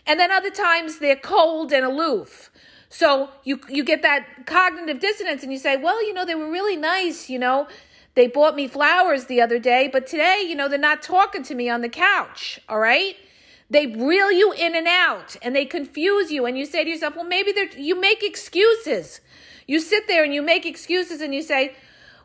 And 0.07 0.19
then 0.19 0.31
other 0.31 0.51
times 0.51 0.99
they're 0.99 1.17
cold 1.17 1.73
and 1.73 1.85
aloof. 1.85 2.51
So 2.89 3.29
you 3.45 3.61
you 3.69 3.85
get 3.85 4.03
that 4.03 4.47
cognitive 4.47 5.01
dissonance 5.01 5.43
and 5.43 5.53
you 5.53 5.59
say, 5.59 5.77
"Well, 5.77 6.03
you 6.07 6.15
know, 6.15 6.25
they 6.25 6.35
were 6.35 6.51
really 6.51 6.77
nice, 6.77 7.29
you 7.29 7.39
know. 7.39 7.69
They 8.15 8.27
bought 8.27 8.55
me 8.55 8.67
flowers 8.67 9.27
the 9.27 9.41
other 9.41 9.59
day, 9.59 9.89
but 9.89 10.07
today, 10.07 10.45
you 10.47 10.55
know, 10.55 10.69
they're 10.69 10.79
not 10.79 11.03
talking 11.03 11.43
to 11.45 11.55
me 11.55 11.71
on 11.71 11.81
the 11.81 11.89
couch, 11.89 12.61
all 12.69 12.79
right? 12.79 13.17
They 13.71 13.87
reel 13.87 14.31
you 14.31 14.53
in 14.53 14.75
and 14.77 14.87
out 14.87 15.37
and 15.41 15.57
they 15.57 15.65
confuse 15.65 16.31
you 16.31 16.45
and 16.45 16.59
you 16.59 16.67
say 16.67 16.85
to 16.85 16.91
yourself, 16.91 17.17
"Well, 17.17 17.25
maybe 17.25 17.53
they're 17.53 17.79
you 17.79 18.01
make 18.01 18.23
excuses." 18.23 19.21
You 19.67 19.81
sit 19.81 20.09
there 20.09 20.25
and 20.25 20.35
you 20.35 20.43
make 20.43 20.67
excuses 20.67 21.21
and 21.21 21.35
you 21.35 21.43
say, 21.43 21.75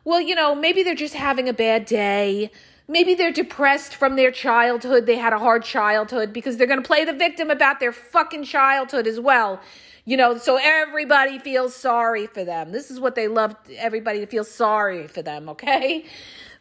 "Well, 0.04 0.20
you 0.20 0.34
know, 0.34 0.54
maybe 0.54 0.82
they're 0.82 0.94
just 0.94 1.14
having 1.14 1.48
a 1.48 1.52
bad 1.52 1.84
day. 1.84 2.50
Maybe 2.90 3.14
they're 3.14 3.30
depressed 3.30 3.94
from 3.94 4.16
their 4.16 4.30
childhood. 4.30 5.04
They 5.04 5.16
had 5.16 5.34
a 5.34 5.38
hard 5.38 5.62
childhood 5.62 6.32
because 6.32 6.56
they're 6.56 6.66
going 6.66 6.82
to 6.82 6.86
play 6.86 7.04
the 7.04 7.12
victim 7.12 7.50
about 7.50 7.80
their 7.80 7.92
fucking 7.92 8.44
childhood 8.44 9.06
as 9.06 9.20
well. 9.20 9.60
You 10.06 10.16
know, 10.16 10.38
so 10.38 10.56
everybody 10.56 11.38
feels 11.38 11.74
sorry 11.74 12.26
for 12.26 12.42
them. 12.42 12.72
This 12.72 12.90
is 12.90 12.98
what 12.98 13.14
they 13.14 13.28
love 13.28 13.54
everybody 13.76 14.20
to 14.20 14.26
feel 14.26 14.44
sorry 14.44 15.06
for 15.06 15.20
them, 15.20 15.50
okay? 15.50 16.06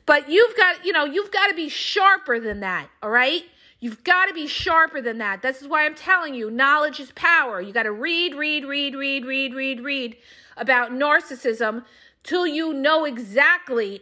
But 0.06 0.30
you've 0.30 0.56
got, 0.58 0.86
you 0.86 0.92
know, 0.92 1.06
you've 1.06 1.32
got 1.32 1.48
to 1.48 1.56
be 1.56 1.70
sharper 1.70 2.42
than 2.42 2.60
that, 2.60 2.90
all 3.02 3.10
right? 3.10 3.44
You've 3.80 4.04
got 4.04 4.26
to 4.26 4.34
be 4.34 4.48
sharper 4.48 5.02
than 5.02 5.20
that. 5.20 5.42
This 5.42 5.62
is 5.62 5.68
why 5.70 5.86
I'm 5.86 5.96
telling 5.96 6.34
you, 6.34 6.52
knowledge 6.52 7.00
is 7.00 7.12
power. 7.12 7.62
You 7.62 7.72
got 7.72 7.84
to 7.84 7.92
read, 7.94 8.36
read, 8.36 8.66
read, 8.66 8.96
read, 8.96 9.26
read, 9.26 9.54
read, 9.54 9.80
read 9.82 10.18
about 10.58 10.92
narcissism 10.92 11.86
till 12.24 12.46
you 12.46 12.74
know 12.74 13.06
exactly 13.06 14.02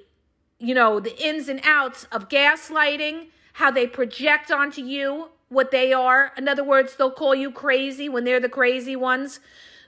you 0.59 0.73
know, 0.73 0.99
the 0.99 1.15
ins 1.23 1.49
and 1.49 1.61
outs 1.63 2.05
of 2.11 2.29
gaslighting, 2.29 3.27
how 3.53 3.71
they 3.71 3.87
project 3.87 4.51
onto 4.51 4.81
you 4.81 5.29
what 5.49 5.71
they 5.71 5.93
are. 5.93 6.31
In 6.37 6.47
other 6.47 6.63
words, 6.63 6.95
they'll 6.95 7.11
call 7.11 7.35
you 7.35 7.51
crazy 7.51 8.09
when 8.09 8.23
they're 8.23 8.39
the 8.39 8.49
crazy 8.49 8.95
ones. 8.95 9.39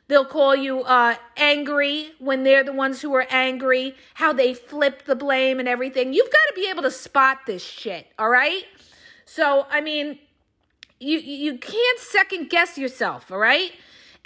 They'll 0.08 0.26
call 0.26 0.56
you 0.56 0.82
uh, 0.84 1.16
angry 1.36 2.12
when 2.20 2.44
they're 2.44 2.64
the 2.64 2.74
ones 2.74 3.02
who 3.02 3.14
are 3.16 3.28
angry, 3.30 3.96
how 4.14 4.32
they 4.32 4.54
flip 4.54 5.06
the 5.06 5.16
blame 5.16 5.60
and 5.60 5.68
everything. 5.68 6.14
You've 6.14 6.32
got 6.32 6.48
to 6.50 6.54
be 6.56 6.70
able 6.70 6.84
to 6.84 6.92
spot 6.92 7.40
this 7.46 7.64
shit, 7.64 8.08
all 8.18 8.30
right? 8.30 8.64
So, 9.26 9.66
I 9.70 9.82
mean, 9.82 10.20
you 11.00 11.20
you 11.20 11.58
can't 11.58 12.00
second 12.00 12.50
guess 12.50 12.78
yourself, 12.78 13.32
all 13.32 13.38
right? 13.38 13.74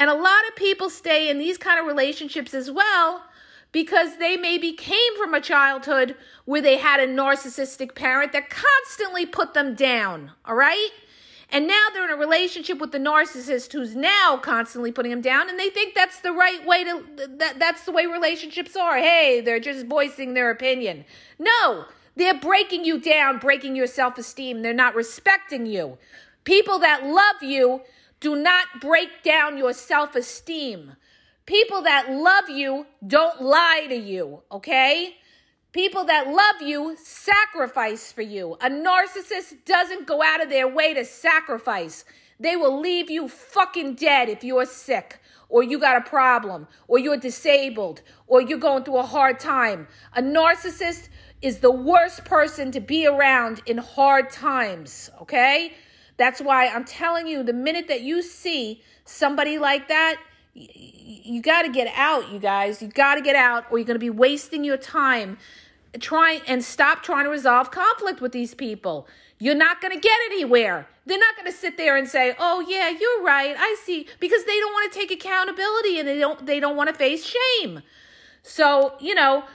And 0.01 0.09
a 0.09 0.15
lot 0.15 0.47
of 0.49 0.55
people 0.55 0.89
stay 0.89 1.29
in 1.29 1.37
these 1.37 1.59
kind 1.59 1.79
of 1.79 1.85
relationships 1.85 2.55
as 2.55 2.71
well 2.71 3.23
because 3.71 4.17
they 4.17 4.35
maybe 4.35 4.73
came 4.73 5.15
from 5.15 5.35
a 5.35 5.39
childhood 5.39 6.15
where 6.45 6.59
they 6.59 6.77
had 6.77 6.99
a 6.99 7.05
narcissistic 7.05 7.93
parent 7.93 8.31
that 8.33 8.49
constantly 8.49 9.27
put 9.27 9.53
them 9.53 9.75
down, 9.75 10.31
all 10.43 10.55
right? 10.55 10.89
And 11.51 11.67
now 11.67 11.85
they're 11.93 12.05
in 12.05 12.09
a 12.09 12.15
relationship 12.15 12.79
with 12.79 12.91
the 12.91 12.97
narcissist 12.97 13.73
who's 13.73 13.95
now 13.95 14.39
constantly 14.41 14.91
putting 14.91 15.11
them 15.11 15.21
down 15.21 15.51
and 15.51 15.59
they 15.59 15.69
think 15.69 15.93
that's 15.93 16.21
the 16.21 16.31
right 16.31 16.65
way 16.65 16.83
to 16.83 17.03
that 17.37 17.59
that's 17.59 17.85
the 17.85 17.91
way 17.91 18.07
relationships 18.07 18.75
are. 18.75 18.97
Hey, 18.97 19.39
they're 19.39 19.59
just 19.59 19.85
voicing 19.85 20.33
their 20.33 20.49
opinion. 20.49 21.05
No, 21.37 21.85
they're 22.15 22.33
breaking 22.33 22.85
you 22.85 22.99
down, 22.99 23.37
breaking 23.37 23.75
your 23.75 23.85
self-esteem. 23.85 24.63
They're 24.63 24.73
not 24.73 24.95
respecting 24.95 25.67
you. 25.67 25.99
People 26.43 26.79
that 26.79 27.05
love 27.05 27.43
you 27.43 27.81
do 28.21 28.35
not 28.35 28.79
break 28.79 29.23
down 29.23 29.57
your 29.57 29.73
self-esteem. 29.73 30.93
People 31.45 31.81
that 31.81 32.09
love 32.09 32.49
you 32.49 32.85
don't 33.05 33.41
lie 33.41 33.87
to 33.89 33.95
you, 33.95 34.43
okay? 34.51 35.17
People 35.73 36.05
that 36.05 36.27
love 36.27 36.61
you 36.61 36.95
sacrifice 37.03 38.11
for 38.11 38.21
you. 38.21 38.55
A 38.61 38.69
narcissist 38.69 39.65
doesn't 39.65 40.07
go 40.07 40.21
out 40.23 40.41
of 40.41 40.49
their 40.49 40.67
way 40.67 40.93
to 40.93 41.03
sacrifice. 41.03 42.05
They 42.39 42.55
will 42.55 42.79
leave 42.79 43.09
you 43.09 43.27
fucking 43.27 43.95
dead 43.95 44.29
if 44.29 44.43
you're 44.43 44.65
sick 44.65 45.19
or 45.49 45.63
you 45.63 45.79
got 45.79 45.97
a 45.97 46.09
problem 46.09 46.67
or 46.87 46.99
you're 46.99 47.17
disabled 47.17 48.01
or 48.27 48.41
you're 48.41 48.59
going 48.59 48.83
through 48.83 48.97
a 48.97 49.03
hard 49.03 49.39
time. 49.39 49.87
A 50.15 50.21
narcissist 50.21 51.09
is 51.41 51.59
the 51.59 51.71
worst 51.71 52.23
person 52.23 52.71
to 52.71 52.79
be 52.79 53.07
around 53.07 53.61
in 53.65 53.77
hard 53.77 54.29
times, 54.29 55.09
okay? 55.21 55.73
That's 56.21 56.39
why 56.39 56.67
I'm 56.67 56.85
telling 56.85 57.25
you 57.25 57.41
the 57.41 57.51
minute 57.51 57.87
that 57.87 58.01
you 58.01 58.21
see 58.21 58.83
somebody 59.05 59.57
like 59.57 59.87
that, 59.87 60.17
you 60.53 61.41
got 61.41 61.63
to 61.63 61.69
get 61.69 61.91
out, 61.95 62.31
you 62.31 62.37
guys. 62.37 62.79
You 62.79 62.89
got 62.89 63.15
to 63.15 63.21
get 63.21 63.35
out, 63.35 63.65
or 63.71 63.79
you're 63.79 63.87
going 63.87 63.95
to 63.95 63.99
be 63.99 64.11
wasting 64.11 64.63
your 64.63 64.77
time 64.77 65.39
trying 65.99 66.41
and 66.45 66.63
stop 66.63 67.01
trying 67.01 67.23
to 67.23 67.31
resolve 67.31 67.71
conflict 67.71 68.21
with 68.21 68.33
these 68.33 68.53
people. 68.53 69.07
You're 69.39 69.55
not 69.55 69.81
going 69.81 69.95
to 69.95 69.99
get 69.99 70.15
anywhere. 70.27 70.87
They're 71.07 71.17
not 71.17 71.35
going 71.35 71.51
to 71.51 71.57
sit 71.57 71.75
there 71.77 71.97
and 71.97 72.07
say, 72.07 72.35
"Oh 72.37 72.63
yeah, 72.69 72.89
you're 72.89 73.23
right. 73.23 73.55
I 73.57 73.75
see," 73.83 74.07
because 74.19 74.43
they 74.45 74.59
don't 74.59 74.73
want 74.73 74.93
to 74.93 74.99
take 74.99 75.09
accountability 75.09 75.97
and 75.97 76.07
they 76.07 76.19
don't 76.19 76.45
they 76.45 76.59
don't 76.59 76.75
want 76.75 76.89
to 76.89 76.93
face 76.93 77.25
shame. 77.25 77.81
So, 78.43 78.93
you 78.99 79.15
know, 79.15 79.45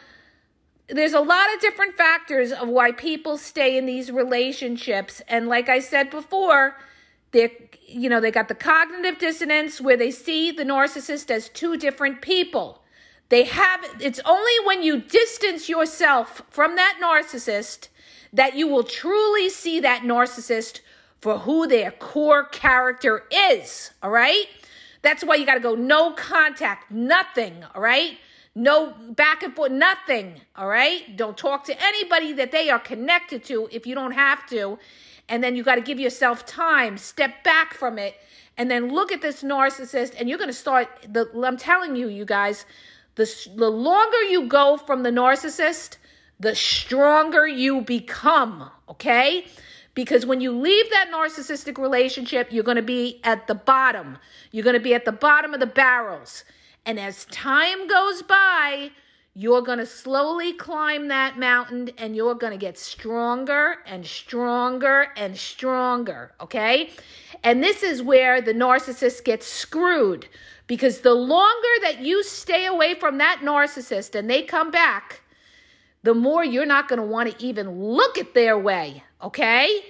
there's 0.88 1.14
a 1.14 1.20
lot 1.20 1.52
of 1.54 1.60
different 1.60 1.96
factors 1.96 2.52
of 2.52 2.68
why 2.68 2.92
people 2.92 3.36
stay 3.36 3.76
in 3.76 3.86
these 3.86 4.10
relationships 4.12 5.20
and 5.28 5.48
like 5.48 5.68
I 5.68 5.80
said 5.80 6.10
before, 6.10 6.76
they're 7.32 7.50
you 7.88 8.08
know, 8.08 8.20
they 8.20 8.30
got 8.30 8.48
the 8.48 8.54
cognitive 8.54 9.18
dissonance 9.18 9.80
where 9.80 9.96
they 9.96 10.10
see 10.10 10.50
the 10.50 10.64
narcissist 10.64 11.30
as 11.30 11.48
two 11.48 11.76
different 11.76 12.20
people. 12.20 12.82
They 13.28 13.44
have 13.44 13.84
it's 14.00 14.20
only 14.24 14.52
when 14.64 14.82
you 14.82 15.00
distance 15.00 15.68
yourself 15.68 16.42
from 16.50 16.76
that 16.76 16.98
narcissist 17.02 17.88
that 18.32 18.54
you 18.54 18.68
will 18.68 18.84
truly 18.84 19.48
see 19.48 19.80
that 19.80 20.02
narcissist 20.02 20.80
for 21.20 21.38
who 21.38 21.66
their 21.66 21.90
core 21.90 22.44
character 22.44 23.24
is, 23.32 23.90
all 24.02 24.10
right? 24.10 24.46
That's 25.02 25.24
why 25.24 25.36
you 25.36 25.46
got 25.46 25.54
to 25.54 25.60
go 25.60 25.74
no 25.74 26.12
contact, 26.12 26.90
nothing, 26.90 27.64
all 27.74 27.80
right? 27.80 28.18
No 28.58 28.94
back 29.10 29.42
and 29.42 29.54
forth, 29.54 29.70
nothing, 29.70 30.40
all 30.56 30.66
right? 30.66 31.14
Don't 31.16 31.36
talk 31.36 31.64
to 31.66 31.76
anybody 31.80 32.32
that 32.32 32.50
they 32.52 32.70
are 32.70 32.78
connected 32.78 33.44
to 33.44 33.68
if 33.70 33.86
you 33.86 33.94
don't 33.94 34.12
have 34.12 34.46
to 34.48 34.78
and 35.28 35.42
then 35.42 35.56
you 35.56 35.62
got 35.62 35.76
to 35.76 35.80
give 35.80 35.98
yourself 35.98 36.46
time, 36.46 36.96
step 36.98 37.42
back 37.42 37.74
from 37.74 37.98
it, 37.98 38.14
and 38.56 38.70
then 38.70 38.92
look 38.92 39.12
at 39.12 39.22
this 39.22 39.42
narcissist. 39.42 40.14
And 40.18 40.28
you're 40.28 40.38
going 40.38 40.50
to 40.50 40.54
start. 40.54 40.88
The 41.08 41.28
I'm 41.44 41.56
telling 41.56 41.96
you, 41.96 42.08
you 42.08 42.24
guys, 42.24 42.64
the 43.16 43.30
the 43.54 43.70
longer 43.70 44.22
you 44.22 44.46
go 44.46 44.76
from 44.76 45.02
the 45.02 45.10
narcissist, 45.10 45.96
the 46.38 46.54
stronger 46.54 47.46
you 47.46 47.80
become. 47.80 48.70
Okay. 48.88 49.46
Because 49.94 50.26
when 50.26 50.42
you 50.42 50.52
leave 50.52 50.90
that 50.90 51.10
narcissistic 51.10 51.78
relationship, 51.78 52.52
you're 52.52 52.64
going 52.64 52.76
to 52.76 52.82
be 52.82 53.18
at 53.24 53.46
the 53.46 53.54
bottom. 53.54 54.18
You're 54.52 54.64
going 54.64 54.74
to 54.74 54.80
be 54.80 54.92
at 54.92 55.06
the 55.06 55.12
bottom 55.12 55.54
of 55.54 55.60
the 55.60 55.66
barrels. 55.66 56.44
And 56.86 57.00
as 57.00 57.24
time 57.26 57.88
goes 57.88 58.22
by, 58.22 58.92
you're 59.34 59.60
going 59.60 59.78
to 59.78 59.86
slowly 59.86 60.52
climb 60.52 61.08
that 61.08 61.36
mountain 61.36 61.90
and 61.98 62.16
you're 62.16 62.36
going 62.36 62.52
to 62.52 62.58
get 62.58 62.78
stronger 62.78 63.78
and 63.86 64.06
stronger 64.06 65.08
and 65.16 65.36
stronger, 65.36 66.32
okay? 66.40 66.90
And 67.42 67.62
this 67.62 67.82
is 67.82 68.02
where 68.02 68.40
the 68.40 68.54
narcissist 68.54 69.24
gets 69.24 69.46
screwed 69.46 70.28
because 70.68 71.00
the 71.00 71.12
longer 71.12 71.68
that 71.82 72.00
you 72.00 72.22
stay 72.22 72.66
away 72.66 72.94
from 72.94 73.18
that 73.18 73.40
narcissist 73.42 74.14
and 74.14 74.30
they 74.30 74.42
come 74.42 74.70
back, 74.70 75.20
the 76.02 76.14
more 76.14 76.44
you're 76.44 76.64
not 76.64 76.88
going 76.88 77.00
to 77.00 77.06
want 77.06 77.36
to 77.36 77.44
even 77.44 77.82
look 77.82 78.16
at 78.16 78.32
their 78.32 78.56
way, 78.56 79.02
okay? 79.20 79.84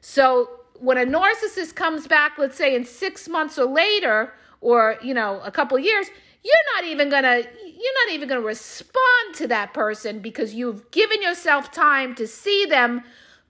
So 0.00 0.48
when 0.80 0.96
a 0.96 1.04
narcissist 1.04 1.74
comes 1.74 2.06
back, 2.06 2.38
let's 2.38 2.56
say 2.56 2.74
in 2.74 2.84
six 2.84 3.28
months 3.28 3.58
or 3.58 3.66
later, 3.66 4.32
or, 4.60 4.96
you 5.02 5.14
know, 5.14 5.40
a 5.44 5.52
couple 5.52 5.78
years, 5.78 6.08
you're 6.42 6.74
not 6.76 6.84
even 6.84 7.08
going 7.08 7.24
to 7.24 7.48
you're 7.64 8.06
not 8.06 8.12
even 8.12 8.28
going 8.28 8.40
to 8.40 8.46
respond 8.46 9.34
to 9.34 9.46
that 9.46 9.72
person 9.72 10.18
because 10.18 10.54
you've 10.54 10.90
given 10.90 11.22
yourself 11.22 11.70
time 11.70 12.14
to 12.16 12.26
see 12.26 12.66
them 12.66 13.02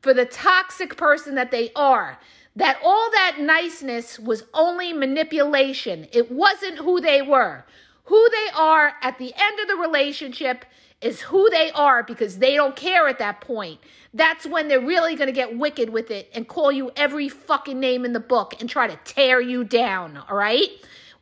for 0.02 0.12
the 0.12 0.26
toxic 0.26 0.96
person 0.96 1.34
that 1.34 1.50
they 1.50 1.70
are. 1.74 2.18
That 2.56 2.78
all 2.84 3.10
that 3.12 3.36
niceness 3.40 4.18
was 4.18 4.44
only 4.52 4.92
manipulation. 4.92 6.08
It 6.12 6.30
wasn't 6.30 6.78
who 6.78 7.00
they 7.00 7.22
were. 7.22 7.64
Who 8.04 8.28
they 8.30 8.50
are 8.54 8.94
at 9.02 9.18
the 9.18 9.32
end 9.34 9.60
of 9.60 9.68
the 9.68 9.76
relationship 9.76 10.64
is 11.00 11.20
who 11.20 11.48
they 11.50 11.70
are 11.72 12.02
because 12.02 12.38
they 12.38 12.54
don't 12.54 12.74
care 12.74 13.06
at 13.06 13.18
that 13.20 13.40
point. 13.40 13.80
That's 14.12 14.46
when 14.46 14.68
they're 14.68 14.80
really 14.80 15.14
going 15.14 15.28
to 15.28 15.32
get 15.32 15.56
wicked 15.56 15.90
with 15.90 16.10
it 16.10 16.30
and 16.34 16.48
call 16.48 16.72
you 16.72 16.90
every 16.96 17.28
fucking 17.28 17.78
name 17.78 18.04
in 18.04 18.12
the 18.12 18.20
book 18.20 18.54
and 18.60 18.68
try 18.68 18.88
to 18.88 18.98
tear 19.04 19.40
you 19.40 19.62
down, 19.62 20.16
all 20.28 20.36
right? 20.36 20.68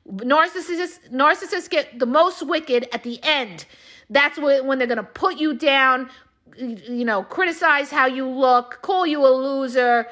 Narcissists 0.08 1.10
narcissists 1.10 1.68
get 1.68 1.98
the 1.98 2.06
most 2.06 2.46
wicked 2.46 2.88
at 2.92 3.02
the 3.02 3.18
end. 3.22 3.66
That's 4.08 4.38
when 4.38 4.78
they're 4.78 4.86
going 4.86 4.98
to 4.98 5.02
put 5.02 5.36
you 5.36 5.54
down, 5.54 6.10
you 6.56 7.04
know, 7.04 7.24
criticize 7.24 7.90
how 7.90 8.06
you 8.06 8.28
look, 8.28 8.80
call 8.82 9.06
you 9.06 9.26
a 9.26 9.28
loser, 9.28 10.06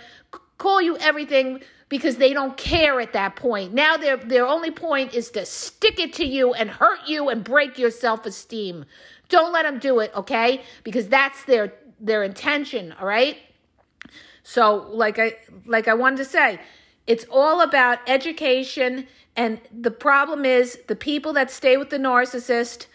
call 0.58 0.82
you 0.82 0.96
everything 0.96 1.62
because 1.88 2.16
they 2.16 2.32
don't 2.32 2.56
care 2.56 3.00
at 3.00 3.12
that 3.12 3.36
point. 3.36 3.72
Now 3.72 3.96
their 3.96 4.16
their 4.16 4.46
only 4.46 4.72
point 4.72 5.14
is 5.14 5.30
to 5.30 5.46
stick 5.46 6.00
it 6.00 6.12
to 6.14 6.24
you 6.24 6.52
and 6.54 6.70
hurt 6.70 7.06
you 7.06 7.28
and 7.28 7.44
break 7.44 7.78
your 7.78 7.90
self-esteem. 7.90 8.84
Don't 9.28 9.52
let 9.52 9.62
them 9.62 9.78
do 9.78 10.00
it, 10.00 10.10
okay? 10.16 10.62
Because 10.82 11.08
that's 11.08 11.44
their 11.44 11.72
their 12.00 12.22
intention, 12.24 12.92
all 12.98 13.06
right? 13.06 13.38
So, 14.42 14.88
like 14.90 15.18
I 15.18 15.36
like 15.66 15.88
I 15.88 15.94
wanted 15.94 16.16
to 16.18 16.24
say, 16.24 16.60
it's 17.06 17.24
all 17.30 17.60
about 17.60 17.98
education 18.06 19.06
and 19.36 19.60
the 19.72 19.90
problem 19.90 20.44
is 20.44 20.78
the 20.86 20.96
people 20.96 21.32
that 21.32 21.50
stay 21.50 21.76
with 21.76 21.90
the 21.90 21.98
narcissist, 21.98 22.86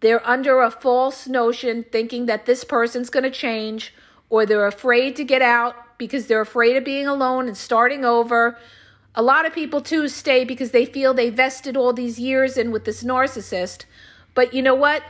they're 0.00 0.26
under 0.26 0.60
a 0.60 0.70
false 0.70 1.26
notion 1.26 1.84
thinking 1.90 2.26
that 2.26 2.46
this 2.46 2.64
person's 2.64 3.10
going 3.10 3.24
to 3.24 3.30
change, 3.30 3.94
or 4.28 4.46
they're 4.46 4.66
afraid 4.66 5.16
to 5.16 5.24
get 5.24 5.42
out 5.42 5.98
because 5.98 6.26
they're 6.26 6.40
afraid 6.40 6.76
of 6.76 6.84
being 6.84 7.06
alone 7.06 7.48
and 7.48 7.56
starting 7.56 8.04
over. 8.04 8.56
A 9.14 9.22
lot 9.22 9.44
of 9.44 9.52
people 9.52 9.80
too 9.80 10.08
stay 10.08 10.44
because 10.44 10.70
they 10.70 10.86
feel 10.86 11.12
they 11.12 11.30
vested 11.30 11.76
all 11.76 11.92
these 11.92 12.18
years 12.18 12.56
in 12.56 12.70
with 12.70 12.84
this 12.84 13.02
narcissist. 13.02 13.84
But 14.34 14.54
you 14.54 14.62
know 14.62 14.74
what? 14.74 15.02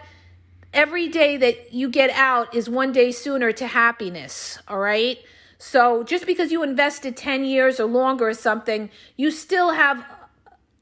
every 0.72 1.08
day 1.08 1.36
that 1.36 1.72
you 1.72 1.88
get 1.88 2.10
out 2.10 2.54
is 2.54 2.68
one 2.68 2.92
day 2.92 3.10
sooner 3.10 3.52
to 3.52 3.66
happiness, 3.66 4.58
all 4.68 4.78
right? 4.78 5.18
So 5.58 6.02
just 6.04 6.26
because 6.26 6.52
you 6.52 6.62
invested 6.62 7.16
10 7.16 7.44
years 7.44 7.80
or 7.80 7.86
longer 7.86 8.28
or 8.28 8.34
something, 8.34 8.90
you 9.16 9.30
still 9.30 9.72
have 9.72 10.04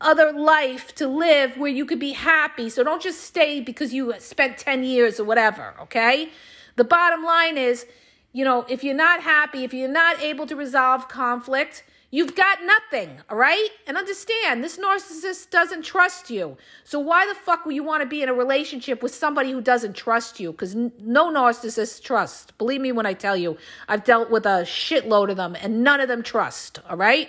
other 0.01 0.33
life 0.33 0.95
to 0.97 1.09
live 1.09 1.57
where 1.57 1.71
you 1.71 1.85
could 1.85 1.99
be 1.99 2.13
happy. 2.13 2.71
So 2.71 2.85
don't 2.85 3.03
just 3.03 3.21
stay 3.21 3.61
because 3.61 3.93
you 3.93 4.15
spent 4.19 4.59
10 4.59 4.85
years 4.85 5.19
or 5.19 5.25
whatever, 5.25 5.75
okay? 5.83 6.31
The 6.77 6.85
bottom 6.85 7.25
line 7.25 7.59
is, 7.59 7.87
you 8.33 8.45
know, 8.45 8.65
if 8.69 8.85
you're 8.85 8.95
not 8.95 9.23
happy, 9.23 9.65
if 9.65 9.75
you're 9.75 9.89
not 9.89 10.23
able 10.23 10.47
to 10.47 10.57
resolve 10.57 11.09
conflict, 11.09 11.83
You've 12.11 12.35
got 12.35 12.61
nothing, 12.65 13.19
all 13.29 13.37
right? 13.37 13.69
And 13.87 13.99
understand, 13.99 14.65
this 14.65 14.79
narcissist 14.79 15.51
doesn't 15.51 15.83
trust 15.83 16.31
you. 16.31 16.57
So 16.83 16.99
why 16.99 17.27
the 17.27 17.35
fuck 17.35 17.67
would 17.67 17.75
you 17.75 17.85
want 17.85 18.03
to 18.03 18.09
be 18.09 18.23
in 18.23 18.31
a 18.31 18.35
relationship 18.35 19.03
with 19.03 19.15
somebody 19.15 19.53
who 19.53 19.61
doesn't 19.61 19.95
trust 19.95 20.41
you? 20.41 20.53
Because 20.53 20.75
no 20.75 21.31
narcissist 21.31 22.03
trusts. 22.03 22.51
Believe 22.53 22.81
me 22.81 22.93
when 22.93 23.05
I 23.05 23.13
tell 23.13 23.37
you, 23.37 23.59
I've 23.89 24.05
dealt 24.05 24.31
with 24.31 24.47
a 24.47 24.63
shitload 24.65 25.31
of 25.31 25.37
them, 25.37 25.55
and 25.61 25.85
none 25.85 26.01
of 26.01 26.09
them 26.09 26.23
trust. 26.23 26.81
All 26.89 26.97
right? 26.97 27.29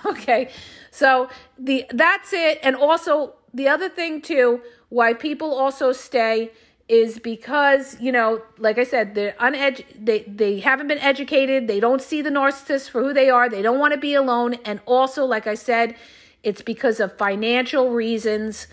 Okay. 0.06 0.50
So 0.90 1.28
the 1.58 1.84
that's 1.90 2.32
it. 2.32 2.58
And 2.62 2.74
also 2.74 3.34
the 3.52 3.68
other 3.68 3.88
thing 3.88 4.22
too, 4.22 4.62
why 4.88 5.12
people 5.12 5.52
also 5.54 5.92
stay 5.92 6.52
is 6.88 7.18
because 7.18 8.00
you 8.00 8.12
know 8.12 8.40
like 8.58 8.78
i 8.78 8.84
said 8.84 9.16
they're 9.16 9.34
uned 9.40 9.84
they 9.98 10.20
they 10.22 10.60
haven't 10.60 10.86
been 10.88 10.98
educated. 10.98 11.66
They 11.66 11.80
don't 11.80 12.00
see 12.00 12.22
the 12.22 12.30
narcissist 12.30 12.90
for 12.90 13.02
who 13.02 13.12
they 13.12 13.28
are. 13.28 13.48
They 13.48 13.62
don't 13.62 13.78
want 13.78 13.92
to 13.92 13.98
be 13.98 14.14
alone. 14.14 14.54
And 14.64 14.80
also 14.86 15.24
like 15.24 15.46
i 15.46 15.54
said 15.54 15.96
it's 16.42 16.62
because 16.62 17.00
of 17.00 17.16
financial 17.18 17.90
reasons. 17.90 18.66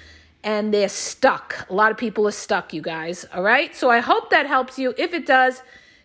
And 0.46 0.74
they're 0.74 0.90
stuck. 0.90 1.66
A 1.70 1.74
lot 1.74 1.92
of 1.92 1.98
people 1.98 2.28
are 2.28 2.32
stuck 2.32 2.74
you 2.74 2.82
guys. 2.82 3.26
All 3.34 3.44
right? 3.44 3.76
So 3.76 3.90
i 3.90 4.00
hope 4.00 4.30
that 4.30 4.46
helps 4.46 4.78
you. 4.78 4.94
If 4.98 5.14
it 5.14 5.26
does 5.26 5.62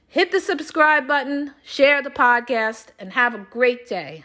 hit 0.09 0.33
the 0.33 0.40
subscribe 0.40 1.07
button 1.07 1.54
share 1.62 2.02
the 2.02 2.11
podcast 2.11 2.87
and 2.98 3.12
have 3.12 3.35
a 3.35 3.38
great 3.38 3.87
day 3.87 4.24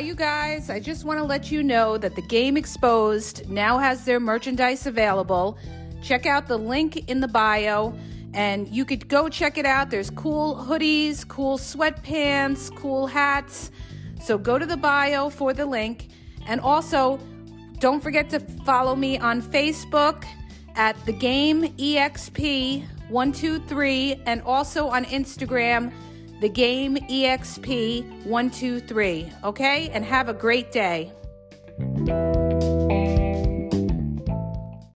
Hi, 0.00 0.06
you 0.06 0.14
guys. 0.14 0.70
I 0.70 0.80
just 0.80 1.04
want 1.04 1.18
to 1.18 1.24
let 1.24 1.52
you 1.52 1.62
know 1.62 1.98
that 1.98 2.16
the 2.16 2.22
Game 2.22 2.56
Exposed 2.56 3.46
now 3.50 3.76
has 3.76 4.06
their 4.06 4.18
merchandise 4.18 4.86
available. 4.86 5.58
Check 6.02 6.24
out 6.24 6.48
the 6.48 6.56
link 6.56 7.10
in 7.10 7.20
the 7.20 7.28
bio 7.28 7.92
and 8.32 8.66
you 8.68 8.86
could 8.86 9.08
go 9.08 9.28
check 9.28 9.58
it 9.58 9.66
out. 9.66 9.90
There's 9.90 10.08
cool 10.08 10.56
hoodies, 10.56 11.28
cool 11.28 11.58
sweatpants, 11.58 12.74
cool 12.74 13.08
hats. 13.08 13.70
So 14.22 14.38
go 14.38 14.58
to 14.58 14.64
the 14.64 14.78
bio 14.78 15.28
for 15.28 15.52
the 15.52 15.66
link. 15.66 16.08
And 16.46 16.62
also, 16.62 17.20
don't 17.78 18.02
forget 18.02 18.30
to 18.30 18.40
follow 18.40 18.96
me 18.96 19.18
on 19.18 19.42
Facebook 19.42 20.24
at 20.76 20.96
the 21.04 21.12
game 21.12 21.76
exp123 21.76 24.22
and 24.24 24.40
also 24.46 24.88
on 24.88 25.04
Instagram 25.04 25.92
the 26.40 26.48
game 26.48 26.96
exp123 26.96 29.44
okay? 29.44 29.90
And 29.90 30.04
have 30.04 30.28
a 30.28 30.34
great 30.34 30.72
day 30.72 31.12